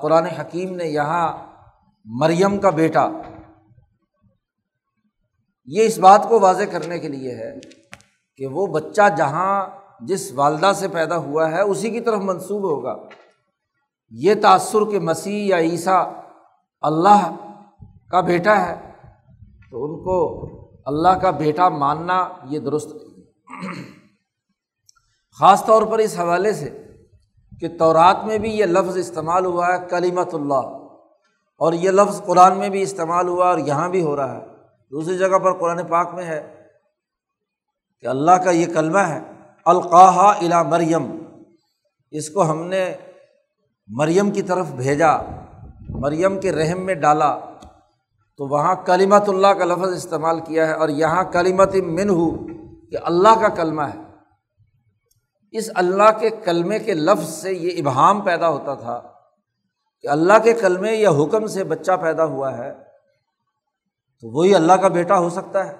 [0.02, 1.46] قرآن حکیم نے یہاں
[2.04, 3.08] مریم کا بیٹا۔
[5.64, 7.54] یہ اس بات کو واضح کرنے کے لیے ہے
[8.36, 9.66] کہ وہ بچہ جہاں
[10.00, 12.96] جس والدہ سے پیدا ہوا ہے، اسی کی طرف منسوب ہوگا۔
[14.10, 16.12] یہ تأثر کہ مسیح یا عیسیٰ
[16.84, 17.36] اللہ
[18.10, 18.90] کا بیٹا ہے،
[19.70, 20.50] تو ان کو
[20.86, 23.14] اللہ کا بیٹا ماننا یہ درست نہیں
[25.38, 26.86] خاص طور پر اس حوالے سے
[27.60, 30.84] کہ تورات میں بھی یہ لفظ استعمال ہوا ہے کلیمت اللہ۔
[31.58, 34.46] اور یہ لفظ قرآن میں بھی استعمال ہوا اور یہاں بھی ہو رہا ہے۔
[34.90, 36.62] دوسری جگہ پر قرآن پاک میں ہے
[38.00, 39.20] کہ اللہ کا یہ کلمہ ہے
[39.64, 41.18] القاح الا مریم۔
[42.10, 42.94] اس کو ہم نے
[43.88, 45.16] مریم کی طرف بھیجا۔
[45.94, 47.38] مریم کے رحم میں ڈالا،
[48.36, 52.30] تو وہاں کلیمت اللہ کا لفظ استعمال کیا ہے اور یہاں کلیمت من ہو
[52.90, 54.02] کہ اللہ کا کلمہ ہے۔
[55.50, 59.02] اس اللہ کے کلمے کے لفظ سے یہ ابہام پیدا ہوتا تھا
[60.02, 62.72] کہ اللہ کے کلمے یا حکم سے بچہ پیدا ہوا ہے،
[64.20, 65.72] تو وہی اللہ کا بیٹا ہو سکتا ہے۔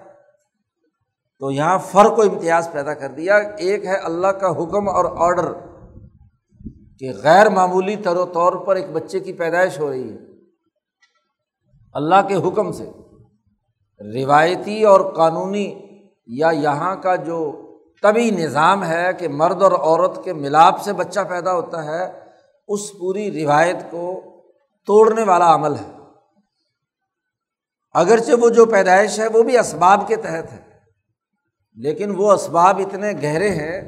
[1.39, 5.53] تو یہاں فرق و امتیاز پیدا کر دیا۔ ایک ہے اللہ کا حکم اور آڈر
[6.99, 10.17] کہ غیر معمولی طر و طور پر ایک بچے کی پیدائش ہو رہی ہے۔
[11.93, 12.91] اللہ کے حکم سے
[14.01, 15.75] روایتی اور قانونی
[16.27, 17.39] یا یہاں کا جو
[18.03, 22.21] طبی نظام ہے کہ مرد اور عورت کے ملاپ سے بچہ پیدا ہوتا ہے،
[22.69, 24.21] اس پوری روایت کو
[24.87, 25.91] توڑنے والا عمل ہے۔
[27.95, 30.63] اگرچہ وہ جو پیدائش ہے وہ بھی اسباب کے تحت ہے،
[31.77, 33.81] لیکن وہ اسباب اتنے گہرے ہیں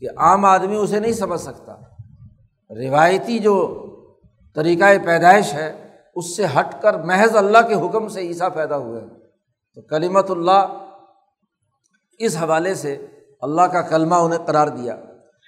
[0.00, 1.87] کہ عام آدمی اسے نہیں سمجھ سکتا۔
[2.70, 3.84] روایتی جو
[4.54, 9.00] طریقۂ پیدائش ہے، اس سے ہٹ کر محض اللہ کے حکم سے عیسیٰ پیدا ہوئے
[9.74, 10.66] تو کلیمت اللہ
[12.18, 13.06] اس حوالے سے
[13.42, 14.96] اللہ کا کلمہ انہیں قرار دیا۔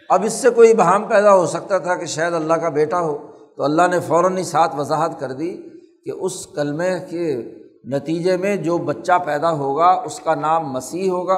[0.09, 3.19] اب اس سے کوئی بہام پیدا ہو سکتا تھا کہ شاید اللہ کا بیٹا ہو،
[3.57, 5.57] تو اللہ نے فوراً ہی ساتھ وضاحت کر دی
[6.05, 7.55] کہ اس کلمے کے
[7.85, 11.37] نتیجے میں جو بچہ پیدا ہوگا، اس کا نام مسیح ہوگا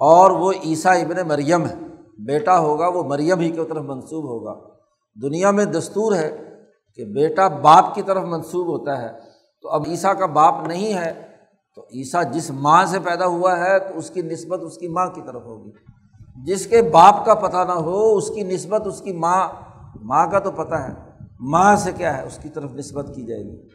[0.00, 1.74] اور وہ عیسیٰ ابن مریم ہے۔
[2.26, 4.68] بیٹا ہوگا وہ مریم ہی کی طرف منسوب ہوگا۔
[5.22, 6.36] دنیا میں دستور ہے
[6.94, 9.18] کہ بیٹا باپ کی طرف منسوب ہوتا ہے۔
[9.62, 11.26] تو اب عیسیٰ کا باپ نہیں ہے،
[11.74, 15.06] تو عیسیٰ جس ماں سے پیدا ہوا ہے، تو اس کی نسبت اس کی ماں
[15.06, 15.70] کی طرف ہوگی۔
[16.44, 19.48] جس کے باپ کا پتہ نہ ہو، اس کی نسبت اس کی ماں
[20.00, 20.92] ماں کا تو پتہ ہے۔
[21.40, 23.68] ماں سے کیا ہے؟ اس کی طرف نسبت کی جائے گی۔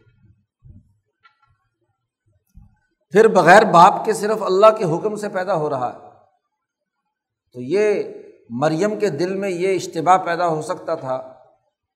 [3.09, 5.97] پھر بغیر باپ کے صرف اللہ کے حکم سے پیدا ہو رہا ہے۔
[7.53, 8.03] تو یہ
[8.49, 11.33] مریم کے دل میں یہ اشتباہ پیدا ہو سکتا تھا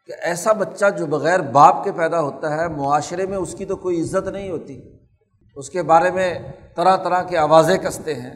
[0.05, 3.75] کہ ایسا بچہ جو بغیر باپ کے پیدا ہوتا ہے، معاشرے میں اس کی تو
[3.75, 4.81] کوئی عزت نہیں ہوتی۔
[5.55, 6.39] اس کے بارے میں
[6.75, 8.35] طرح طرح کے آوازیں کستے ہیں۔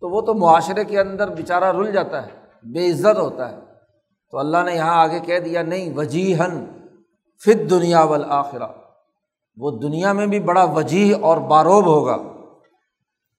[0.00, 2.30] تو وہ تو معاشرے کے اندر بیچارہ رل جاتا ہے،
[2.62, 3.56] بے عزت ہوتا ہے۔
[4.30, 6.64] تو اللہ نے یہاں آگے کہہ دیا، نہیں وجیحن
[7.44, 8.66] فت دنیا والآخرہ۔
[9.56, 12.16] وہ دنیا میں بھی بڑا وجیح اور باروب ہوگا۔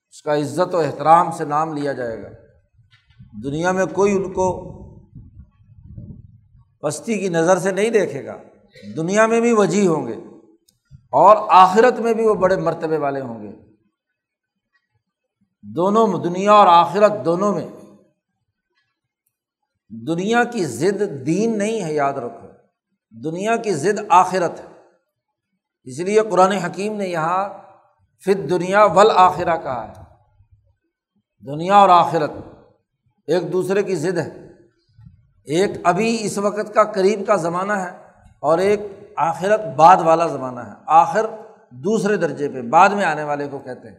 [0.09, 2.27] اس کا عزت و احترام سے نام لیا جائے گا۔
[3.43, 4.71] دنیا میں کوئی ان کو
[6.81, 8.37] پستی کی نظر سے نہیں دیکھے گا،
[8.97, 10.15] دنیا میں بھی وجیح ہوں گے
[11.11, 13.51] اور آخرت میں بھی وہ بڑے مرتبے والے ہوں گے۔
[15.61, 17.67] دونوں دنیا اور آخرت دونوں میں۔
[20.07, 22.47] دنیا کی ضد دین نہیں ہے، یاد رکھو۔
[23.23, 24.65] دنیا کی ضد آخرت ہے۔
[25.83, 27.49] اس لیے قرآن حکیم نے یہاں
[28.25, 29.93] فت دنیا ول آخرہ کہا ہے۔
[31.45, 32.31] دنیا اور آخرت۔
[33.31, 34.47] ایک دوسرے کی ضد ہے۔
[35.45, 37.89] ایک ابھی اس وقت کا قریب کا زمانہ ہے
[38.39, 38.79] اور ایک
[39.15, 41.25] آخرت بعد والا زمانہ ہے۔ آخر
[41.69, 43.97] دوسرے درجے پہ، بعد میں آنے والے کو کہتے ہیں۔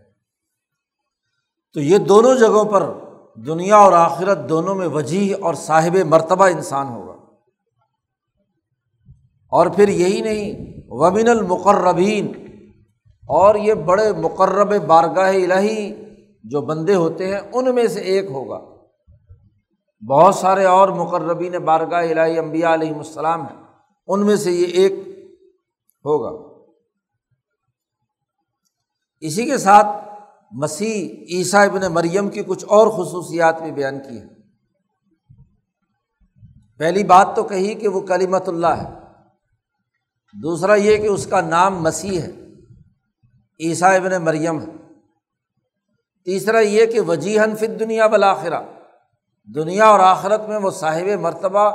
[1.73, 2.93] تو یہ دونوں جگہوں پر
[3.35, 7.13] دنیا اور آخرت دونوں میں وجیح اور صاحب مرتبہ انسان ہوگا۔
[9.49, 12.33] اور پھر یہی نہیں، ومن المقربین۔
[13.29, 16.05] اور یہ بڑے مقرب بارگاہ الہی
[16.45, 18.72] جو بندے ہوتے ہیں، ان میں سے ایک ہوگا۔
[20.09, 23.63] بہت سارے اور مقربین بارگاہ الہی امبیا علیہم السلام ہیں۔
[24.07, 24.93] ان میں سے یہ ایک
[26.05, 26.61] ہوگا۔
[29.21, 29.87] اسی کے ساتھ
[30.53, 34.29] مسیح عیسیٰ ابن مریم کی کچھ اور خصوصیات بھی بیان کی ہیں۔
[36.79, 38.89] پہلی بات تو کہی کہ وہ کلیمت اللہ ہے۔
[40.43, 42.33] دوسرا یہ کہ اس کا نام مسیح ہے۔
[43.61, 44.73] عیسیٰ ابن مریم ہے۔
[46.25, 48.61] تیسرا یہ کہ وجیحن فت دنیا بلاخرہ
[49.45, 51.71] دنیا اور آخرت میں وہ صاحب مرتبہ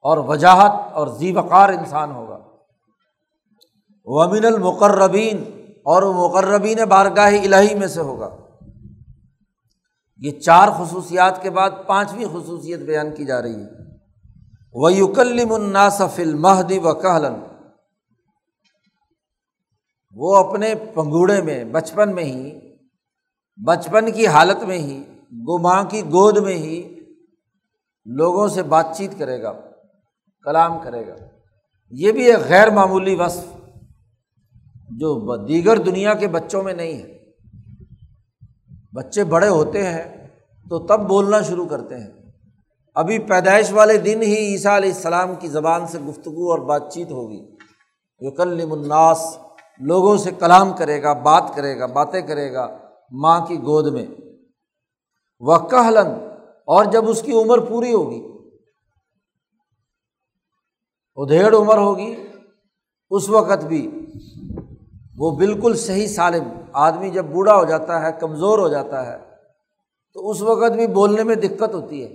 [0.00, 2.38] اور وجاہت اور زی وقار انسان ہوگا۔
[4.04, 5.36] ومن المقربین
[5.84, 8.36] اور مقربین بارگاہ الہی میں سے ہوگا۔
[10.16, 13.68] یہ چار خصوصیات کے بعد پانچویں خصوصیت بیان کی جا رہی ہے۔
[14.72, 17.34] وہ یوکلم الناصف المحدی و کہلن
[20.14, 22.58] وہ اپنے پنگوڑے میں، بچپن میں ہی،
[23.66, 27.00] بچپن کی حالت میں ہی گو ماں کی گود میں ہی
[28.04, 29.52] لوگوں سے بات چیت کرے گا،
[30.44, 31.14] کلام کرے گا۔
[31.90, 33.44] یہ بھی ایک غیر معمولی وصف
[34.90, 37.18] جو دیگر دنیا کے بچوں میں نہیں ہے۔
[38.92, 40.28] بچے بڑے ہوتے ہیں
[40.70, 42.10] تو تب بولنا شروع کرتے ہیں۔
[42.94, 47.10] ابھی پیدائش والے دن ہی عیسیٰ علیہ السلام کی زبان سے گفتگو اور بات چیت
[47.10, 47.56] ہوگی۔
[48.20, 49.38] یکلم الناس،
[49.78, 52.78] لوگوں سے کلام کرے گا، بات کرے گا، باتیں کرے گا
[53.10, 54.06] ماں کی گود میں۔
[55.40, 56.08] وہ کہلن
[56.64, 58.22] اور جب اس کی عمر پوری ہوگی
[61.14, 62.14] ادھیڑ عمر ہوگی،
[63.10, 64.06] اس وقت بھی
[65.16, 69.18] وہ بالکل صحیح سالم، آدمی جب بوڑھا ہو جاتا ہے، کمزور ہو جاتا ہے،
[70.12, 72.14] تو اس وقت بھی بولنے میں دقت ہوتی ہے۔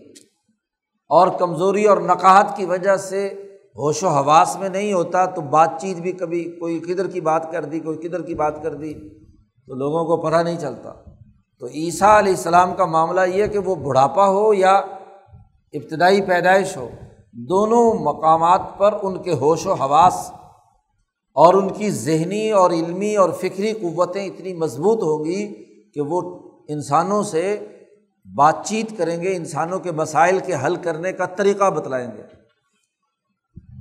[1.09, 3.27] اور کمزوری اور نقاہت کی وجہ سے
[3.75, 7.51] ہوش و حواس میں نہیں ہوتا، تو بات چیت بھی کبھی کوئی کدھر کی بات
[7.51, 8.93] کر دی، کوئی کدھر کی بات کر دی،
[9.67, 11.14] تو لوگوں کو پتہ نہیں چلتا۔
[11.61, 14.73] تو عیسیٰ علیہ السلام کا معاملہ یہ کہ وہ بڑھاپا ہو یا
[15.73, 16.89] ابتدائی پیدائش ہو،
[17.49, 20.31] دونوں مقامات پر ان کے ہوش و حواس
[21.35, 25.45] اور ان کی ذہنی اور علمی اور فکری قوتیں اتنی مضبوط ہوں گی
[25.93, 26.21] کہ وہ
[26.67, 27.57] انسانوں سے
[28.35, 32.23] بات چیت کریں گے، انسانوں کے مسائل کے حل کرنے کا طریقہ بتلائیں گے۔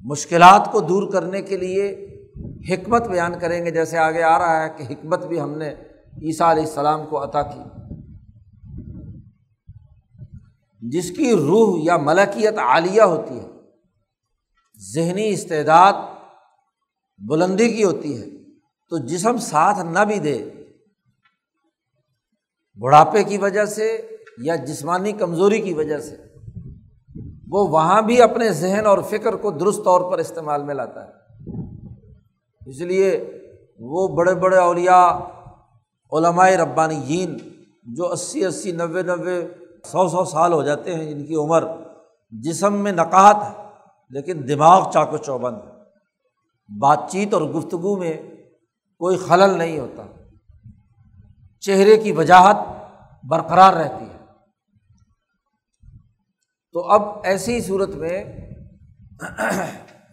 [0.05, 1.91] مشکلات کو دور کرنے کے لیے
[2.71, 5.75] حکمت بیان کریں گے، جیسے آگے آ رہا ہے کہ حکمت بھی ہم نے
[6.23, 7.61] عیسیٰ علیہ السلام کو عطا کی۔
[10.81, 13.47] جس کی روح یا ملکیت عالیہ ہوتی ہے،
[14.95, 15.93] ذہنی استعداد
[17.19, 18.25] بلندی کی ہوتی ہے،
[18.89, 20.51] تو جسم ساتھ نہ بھی دے۔
[22.81, 26.17] بڑھاپے کی وجہ سے یا جسمانی کمزوری کی وجہ سے،
[27.49, 31.13] وہ وہاں بھی اپنے ذہن اور فکر کو درست طور پر استعمال میں لاتا ہے۔
[32.67, 33.31] اس لیے
[33.79, 35.19] وہ بڑے بڑے اولیا
[36.19, 37.39] علمائے ربانیین
[37.83, 39.49] جو اسی اسی نوے نوے
[39.85, 41.65] سو سو سال ہو جاتے ہیں جن کی عمر،
[42.31, 43.65] جسم میں نقاہت ہے،
[44.11, 45.75] لیکن دماغ چاق و چوبند ہے۔
[46.81, 48.23] بات چیت اور گفتگو میں
[48.99, 50.03] کوئی خلل نہیں ہوتا۔
[51.61, 52.57] چہرے کی وجاہت
[53.25, 54.19] برقرار رہتی ہے۔
[56.73, 58.25] تو اب ایسی صورت میں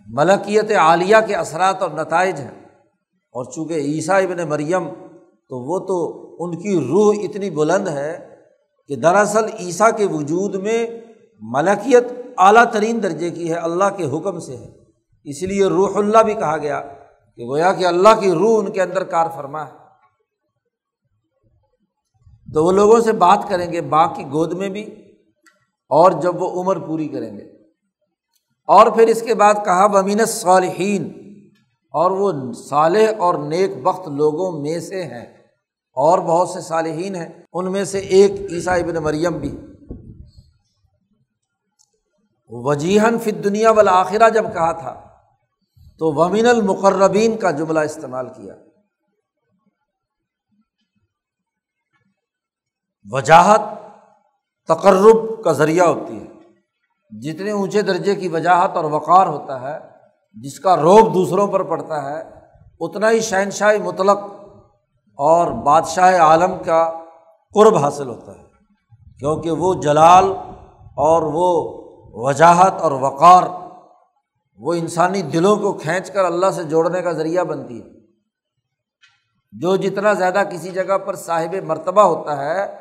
[0.08, 2.66] ملکیت عالیہ کے اثرات اور نتائج ہیں۔
[3.32, 4.90] اور چونکہ عیسیٰ ابن مریم
[5.52, 8.36] تو وہ تو ان کی روح اتنی بلند ہے
[8.88, 10.88] کہ دراصل عیسیٰ کے وجود میں
[11.42, 12.04] ملکیت
[12.38, 14.70] اعلیٰ ترین درجے کی ہے، اللہ کے حکم سے ہے۔
[15.24, 16.82] اس لیے روح اللہ بھی کہا گیا
[17.36, 19.72] کہ گویا کہ اللہ کی روح ان کے اندر کار فرما ہے۔
[22.54, 24.82] تو وہ لوگوں سے بات کریں گے باغ کی گود میں بھی
[25.90, 27.44] اور جب وہ عمر پوری کریں گے۔
[28.68, 31.04] اور پھر اس کے بعد کہا بمین صالحین
[31.92, 35.41] اور وہ صالح اور نیک بخت لوگوں میں سے ہیں۔
[35.94, 39.58] اور بہت سے صالحین ہیں، ان میں سے ایک عیسیٰ ابن مریم بھی۔
[42.50, 45.08] وجیحن فت دنیا والا آخرہ جب کہا تھا،
[46.00, 48.56] تو ومین المقربین کا جملہ استعمال کیا۔
[53.12, 53.62] وجاہت
[54.68, 56.28] تقرب کا ذریعہ ہوتی ہے۔
[57.20, 59.80] جتنے اونچے درجے کی وجاہت اور وقار ہوتا ہے،
[60.34, 62.24] جس کا روب دوسروں پر پڑتا ہے،
[62.80, 64.20] اتنا ہی شہنشاہی مطلق
[65.24, 66.92] اور بادشاہ عالم کا
[67.54, 68.44] قرب حاصل ہوتا ہے۔
[69.20, 70.26] کیونکہ وہ جلال
[70.96, 71.82] اور وہ
[72.14, 73.44] وجاہت اور وقار
[74.58, 77.86] وہ انسانی دلوں کو کھینچ کر اللہ سے جوڑنے کا ذریعہ بنتی ہے۔
[79.52, 82.76] جو جتنا زیادہ کسی جگہ پر صاحب مرتبہ ہوتا ہے،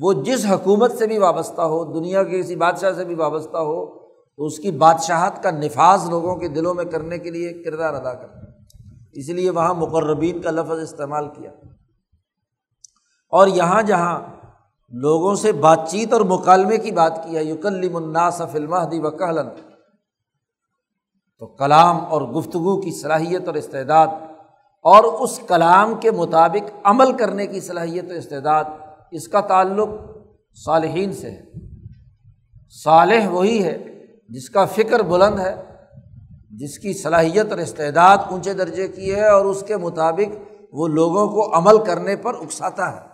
[0.00, 3.98] وہ جس حکومت سے بھی وابستہ ہو، دنیا کے کسی بادشاہ سے بھی وابستہ ہو
[4.08, 8.14] تو اس کی بادشاہت کا نفاذ لوگوں کے دلوں میں کرنے کے لیے کردار ادا
[8.14, 8.50] کرتا ہے۔
[9.12, 11.50] اس لیے وہاں مقربین کا لفظ استعمال کیا۔
[13.30, 14.20] اور یہاں جہاں
[14.90, 19.48] لوگوں سے بات چیت اور مکالمے کی بات کی ہے یوکلی مناس فلمحدی و کہلن
[21.38, 24.06] تو کلام اور گفتگو کی صلاحیت اور استعداد
[24.82, 28.64] اور اس کلام کے مطابق عمل کرنے کی صلاحیت و استعداد
[29.10, 29.88] اس کا تعلق
[30.64, 31.42] صالحین سے ہے۔
[32.84, 33.78] صالح وہی ہے
[34.28, 35.62] جس کا فکر بلند ہے،
[36.50, 40.36] جس کی صلاحیت اور استعداد اونچے درجے کی ہے اور اس کے مطابق
[40.72, 43.09] وہ لوگوں کو عمل کرنے پر اکساتا ہے۔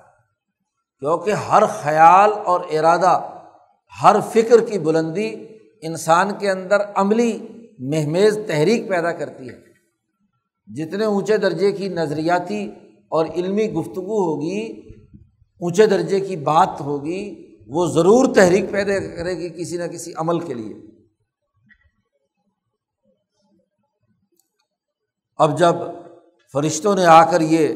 [1.01, 3.43] کیونکہ ہر خیال اور ارادہ،
[4.03, 5.47] ہر فکر کی بلندی
[5.83, 7.39] انسان کے اندر عملی
[7.79, 9.67] مہمیز تحریک پیدا کرتی ہے۔
[10.75, 12.71] جتنے اونچے درجے کی نظریاتی
[13.09, 14.89] اور علمی گفتگو ہوگی،
[15.61, 20.41] اونچے درجے کی بات ہوگی، وہ ضرور تحریک پیدا کرے گی کسی نہ کسی عمل
[20.41, 20.75] کے لیے۔
[25.37, 25.75] اب جب
[26.53, 27.69] فرشتوں نے آ کر یہ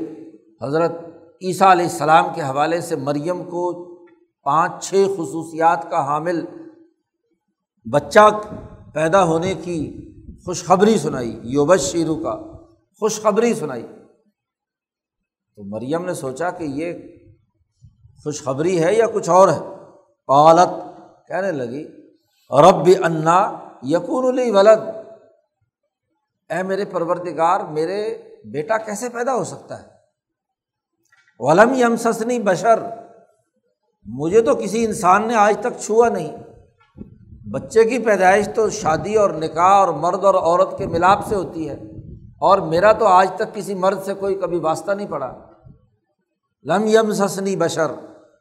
[0.63, 0.93] حضرت
[1.43, 3.95] عیسیٰ علیہ السلام کے حوالے سے مریم کو
[4.43, 6.47] پانچ چھ خصوصیات کا حامل
[7.93, 8.31] بچہ
[8.95, 10.07] پیدا ہونے کی
[10.45, 12.37] خوشخبری سنائی یوبش شیرو کا
[13.01, 13.87] خوشخبری سنائی۔
[15.57, 16.93] تو مریم نے سوچا کہ یہ
[18.25, 19.59] خوشخبری ہے یا کچھ اور ہے؟
[20.27, 20.69] پالت
[21.29, 21.85] کہنے لگی،
[22.51, 24.81] رب انا یقون علی ولد۔
[26.51, 30.00] اے میرے پرورتگار میرے بیٹا کیسے پیدا ہو سکتا ہے؟
[31.41, 32.79] ولم یم سسنی بشر۔
[34.05, 36.37] مجھے تو کسی انسان نے آج تک چھوا نہیں۔
[37.51, 41.69] بچے کی پیدائش تو شادی اور نکاح اور مرد اور عورت کے ملاپ سے ہوتی
[41.69, 41.75] ہے۔
[42.39, 45.37] اور میرا تو آج تک کسی مرد سے کوئی کبھی واسطہ نہیں پڑا۔
[46.63, 47.87] لم یم سسنی بشر۔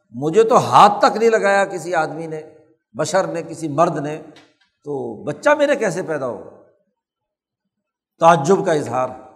[0.10, 2.42] مجھے تو ہاتھ تک نہیں لگایا کسی آدمی نے،
[2.94, 4.22] بشر نے، کسی مرد نے۔
[4.84, 6.50] تو بچہ میرے کیسے پیدا ہوگا؟
[8.20, 9.29] تعجب کا اظہار۔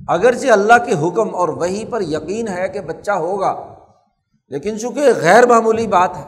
[0.00, 3.54] اگرچہ اللہ کے حکم اور وہی پر یقین ہے کہ بچہ ہوگا،
[4.50, 6.24] لیکن چونکہ غیر معمولی بات ہے،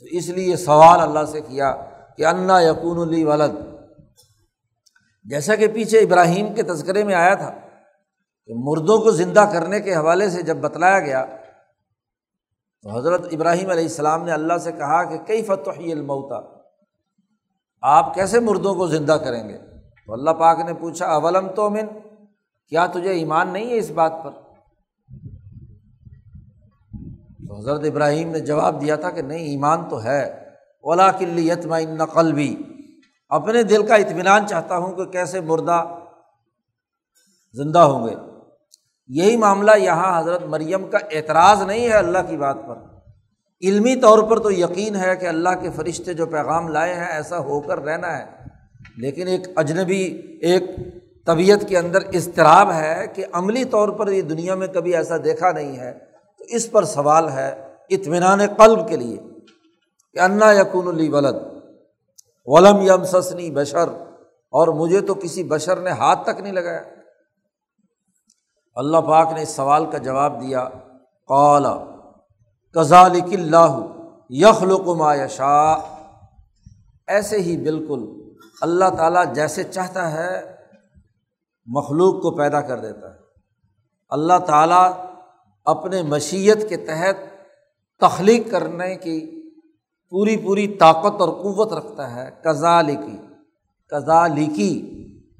[0.00, 1.72] تو اس لیے سوال اللہ سے کیا
[2.18, 3.54] کہ انا یقون علی ولد۔
[5.26, 9.94] جیسا کہ پیچھے ابراہیم کے تذکرے میں آیا تھا کہ مردوں کو زندہ کرنے کے
[9.94, 11.24] حوالے سے جب بتلایا گیا،
[12.84, 16.40] تو حضرت ابراہیم علیہ السلام نے اللہ سے کہا کہ کئی فتح المعتا
[17.82, 21.86] آپ کیسے مردوں کو زندہ کریں گے؟ تو اللہ پاک نے پوچھا، اولم تو من
[22.68, 24.30] کیا تجھے ایمان نہیں ہے اس بات پر؟
[27.48, 30.22] تو حضرت ابراہیم نے جواب دیا تھا کہ نہیں، ایمان تو ہے
[30.82, 32.62] اولا کلی یتما نقل بھی
[33.28, 35.84] اپنے دل کا اطمینان چاہتا ہوں کہ کیسے مردہ
[37.52, 38.14] زندہ ہوں گے۔
[39.08, 42.74] یہی معاملہ یہاں حضرت مریم کا اعتراض نہیں ہے اللہ کی بات پر۔
[43.62, 47.38] علمی طور پر تو یقین ہے کہ اللہ کے فرشتے جو پیغام لائے ہیں، ایسا
[47.38, 48.24] ہو کر رہنا ہے۔
[48.96, 50.02] لیکن ایک اجنبی،
[50.42, 50.62] ایک
[51.26, 55.50] طبیعت کے اندر اضطراب ہے کہ عملی طور پر یہ دنیا میں کبھی ایسا دیکھا
[55.52, 55.92] نہیں ہے،
[56.40, 57.48] تو اس پر سوال ہے
[57.90, 59.16] اطمینان قلب کے لیے
[60.16, 61.36] کہ انا یقون علی ولد
[62.48, 63.88] ولم یم سسنی بشر،
[64.52, 66.82] اور مجھے تو کسی بشر نے ہاتھ تک نہیں لگایا۔
[68.76, 70.64] اللہ پاک نے اس سوال کا جواب دیا
[71.30, 71.76] قالا
[72.76, 73.78] کزالک اللہ
[74.40, 75.60] یخلق ما یشا
[77.08, 78.04] ایسے ہی بالکل
[78.62, 80.30] اللہ تعالیٰ جیسے چاہتا ہے
[81.66, 83.18] مخلوق کو پیدا کر دیتا ہے۔
[84.08, 84.92] اللہ تعالیٰ
[85.64, 87.16] اپنے مشیت کے تحت
[88.00, 89.50] تخلیق کرنے کی
[90.10, 93.18] پوری پوری طاقت اور قوت رکھتا ہے۔ کزا لکی
[93.88, 94.92] کزا لکی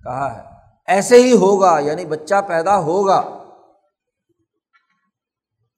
[0.04, 0.42] کہا ہے۔
[0.86, 3.22] ایسے ہی ہوگا یعنی بچہ پیدا ہوگا۔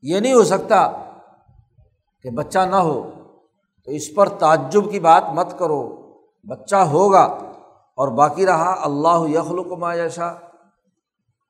[0.03, 0.90] یہ نہیں ہو سکتا
[2.22, 3.11] کہ بچہ نہ ہو۔
[3.84, 6.12] تو اس پر تعجب کی بات مت کرو۔
[6.44, 7.38] بچہ ہوگا۔
[7.99, 10.34] اور باقی رہا، اللہ یخلق ما یشا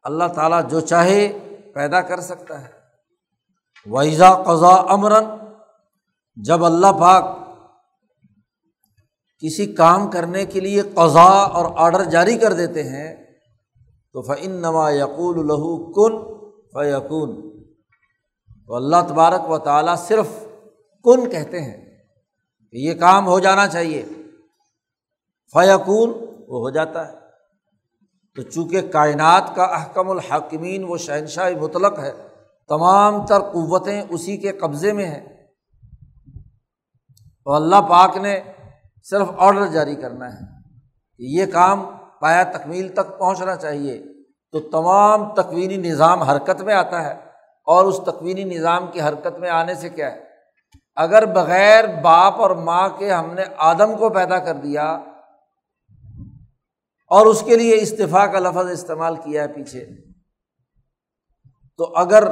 [0.02, 1.38] اللہ تعالیٰ جو چاہے
[1.74, 2.68] پیدا کر سکتا ہے۔
[3.86, 5.24] ویزا قضا امراً
[6.36, 7.24] جب اللہ پاک
[9.38, 13.14] کسی کام کرنے کے لیے قضا اور آڈر جاری کر دیتے ہیں،
[14.12, 16.16] تو فعن نما یقول لہو کن
[16.72, 17.34] فیقون
[18.66, 20.28] تو اللہ تبارک و تعالیٰ صرف
[21.04, 21.76] کن کہتے ہیں
[22.70, 24.02] کہ یہ کام ہو جانا چاہیے۔
[25.52, 26.12] فیقون
[26.48, 27.12] وہ ہو جاتا ہے۔
[28.34, 32.12] تو چونکہ کائنات کا احکم الحکمین وہ شہنشاہ مطلق ہے،
[32.68, 35.28] تمام تر قوتیں اسی کے قبضے میں ہیں۔
[37.44, 38.40] تو اللہ پاک نے
[39.02, 40.38] صرف آڈر جاری کرنا ہے
[41.16, 41.84] کہ یہ کام
[42.20, 44.02] پایا تکمیل تک پہنچنا چاہیے۔
[44.52, 47.12] تو تمام تکوینی نظام حرکت میں آتا ہے۔
[47.66, 50.24] اور اس تکوینی نظام کی حرکت میں آنے سے کیا ہے؟
[50.96, 54.98] اگر بغیر باپ اور ماں کے ہم نے آدم کو پیدا کر دیا
[57.10, 59.86] اور اس کے لیے استفاع کا لفظ استعمال کیا ہے پیچھے۔
[61.76, 62.24] تو اگر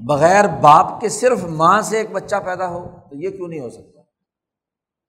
[0.00, 3.70] بغیر باپ کے صرف ماں سے ایک بچہ پیدا ہو، تو یہ کیوں نہیں ہو
[3.70, 4.00] سکتا؟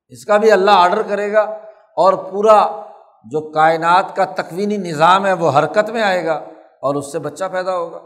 [0.07, 1.41] اس کا بھی اللہ آڈر کرے گا
[1.95, 2.85] اور پورا
[3.25, 6.33] جو کائنات کا تکوینی نظام ہے، وہ حرکت میں آئے گا
[6.81, 7.99] اور اس سے بچہ پیدا ہوگا۔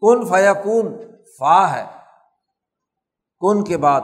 [0.00, 0.96] کن فیا کن
[1.38, 1.84] فا ہے۔
[3.40, 4.00] کن کے بعد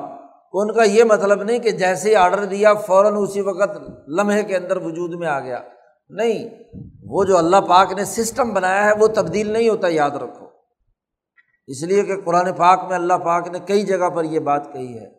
[0.55, 3.71] کن کا یہ مطلب نہیں کہ جیسے ہی آڈر دیا فوراً اسی وقت
[4.09, 5.59] لمحے کے اندر وجود میں آ گیا۔
[6.09, 6.49] نہیں،
[7.05, 10.47] وہ جو اللہ پاک نے سسٹم بنایا ہے وہ تبدیل نہیں ہوتا، یاد رکھو۔
[11.67, 14.99] اس لیے کہ قرآن پاک میں اللہ پاک نے کئی جگہ پر یہ بات کہی
[14.99, 15.11] ہے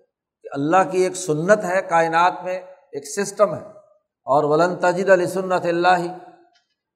[0.41, 2.59] کہ اللہ کی ایک سنت ہے، کائنات میں
[2.91, 3.61] ایک سسٹم ہے۔
[4.25, 6.17] اور ولن تجد علی سنت اللہ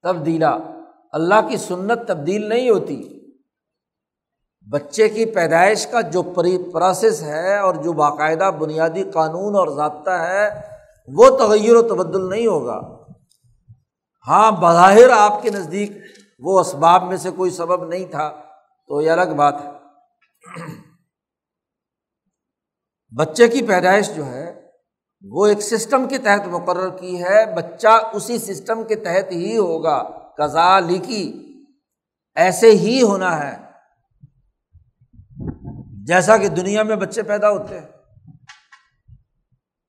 [0.04, 0.58] تبدیلا۔
[1.12, 3.19] اللہ کی سنت تبدیل نہیں ہوتی۔
[4.70, 6.22] بچے کی پیدائش کا جو
[6.72, 10.62] پروسیس ہے اور جو باقاعدہ بنیادی قانون اور ضابطہ ہے،
[11.08, 12.80] وہ تغیر و تبدل نہیں ہوگا۔
[14.28, 15.92] ہاں بظاہر آپ کے نزدیک
[16.40, 18.30] وہ اسباب میں سے کوئی سبب نہیں تھا،
[18.88, 19.72] تو یہ الگ بات ہے۔
[23.16, 24.68] بچے کی پیدائش جو ہے،
[25.24, 30.04] وہ ایک سسٹم کے تحت مقرر کی ہے، بچہ اسی سسٹم کے تحت ہی ہوگا۔
[30.38, 31.54] کزا لکھی،
[32.36, 33.69] ایسے ہی ہونا ہے۔
[36.10, 37.88] جیسا کہ دنیا میں بچے پیدا ہوتے ہیں،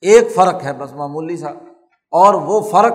[0.03, 1.51] ایک فرق ہے بس معمولی سا،
[2.13, 2.95] اور وہ فرق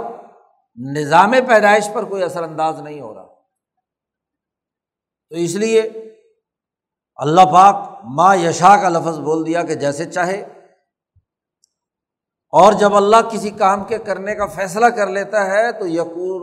[0.78, 3.28] نظام پیدائش پر کوئی اثر انداز نہیں ہو رہا۔
[5.32, 5.82] تو اس لیے
[7.20, 7.76] اللہ پاک
[8.16, 10.40] ماں یشا کا لفظ بول دیا کہ جیسے چاہے،
[12.54, 16.42] اور جب اللہ کسی کام کے کرنے کا فیصلہ کر لیتا ہے تو یقول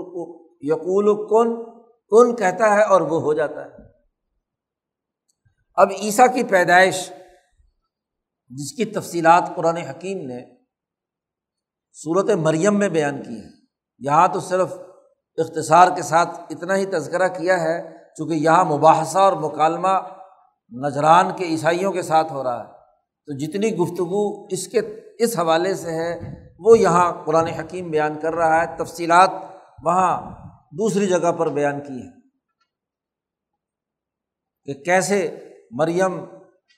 [0.63, 1.55] یقول کن
[2.13, 3.71] کن کہتا ہے اور وہ ہو جاتا ہے۔
[5.77, 7.13] اب عیسیٰ کی پیدائش،
[8.49, 10.57] جس کی تفصیلات قرآن حکیم نے
[11.93, 13.49] صورت مریم میں بیان کی ہے
[13.99, 14.73] یہاں تو صرف
[15.39, 19.99] اختصار کے ساتھ اتنا ہی تذکرہ کیا ہے، چونکہ یہاں مباحثہ اور مکالمہ
[20.73, 22.73] نجران کے عیسائیوں کے ساتھ ہو رہا ہے۔
[23.27, 24.81] تو جتنی گفتگو اس کے،
[25.19, 26.21] اس حوالے سے ہے،
[26.59, 29.31] وہ یہاں قرآن حکیم بیان کر رہا ہے، تفصیلات
[29.83, 30.31] وہاں
[30.73, 32.11] دوسری جگہ پر بیان کی ہے
[34.65, 36.25] کہ کیسے مریم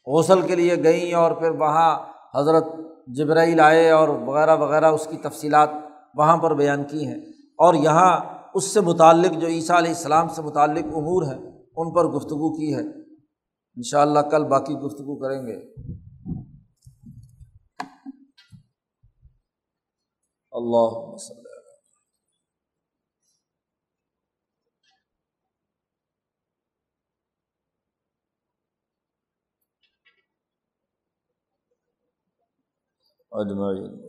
[0.06, 1.98] غسل کے لیے گئیں اور پھر وہاں
[2.34, 2.64] حضرت
[3.06, 5.70] جبرائیل آئے اور وغیرہ وغیرہ اس کی تفصیلات
[6.14, 7.20] وہاں پر بیان کی ہیں۔
[7.58, 8.20] اور یہاں
[8.54, 12.74] اس سے متعلق جو عیسیٰ علیہ السلام سے متعلق امور ہیں، ان پر گفتگو کی
[12.74, 13.00] ہے۔
[13.76, 15.56] ان شاء اللہ کل باقی گفتگو کریں گے۔
[20.52, 21.43] اللہ وسلم
[33.34, 34.04] اجمعین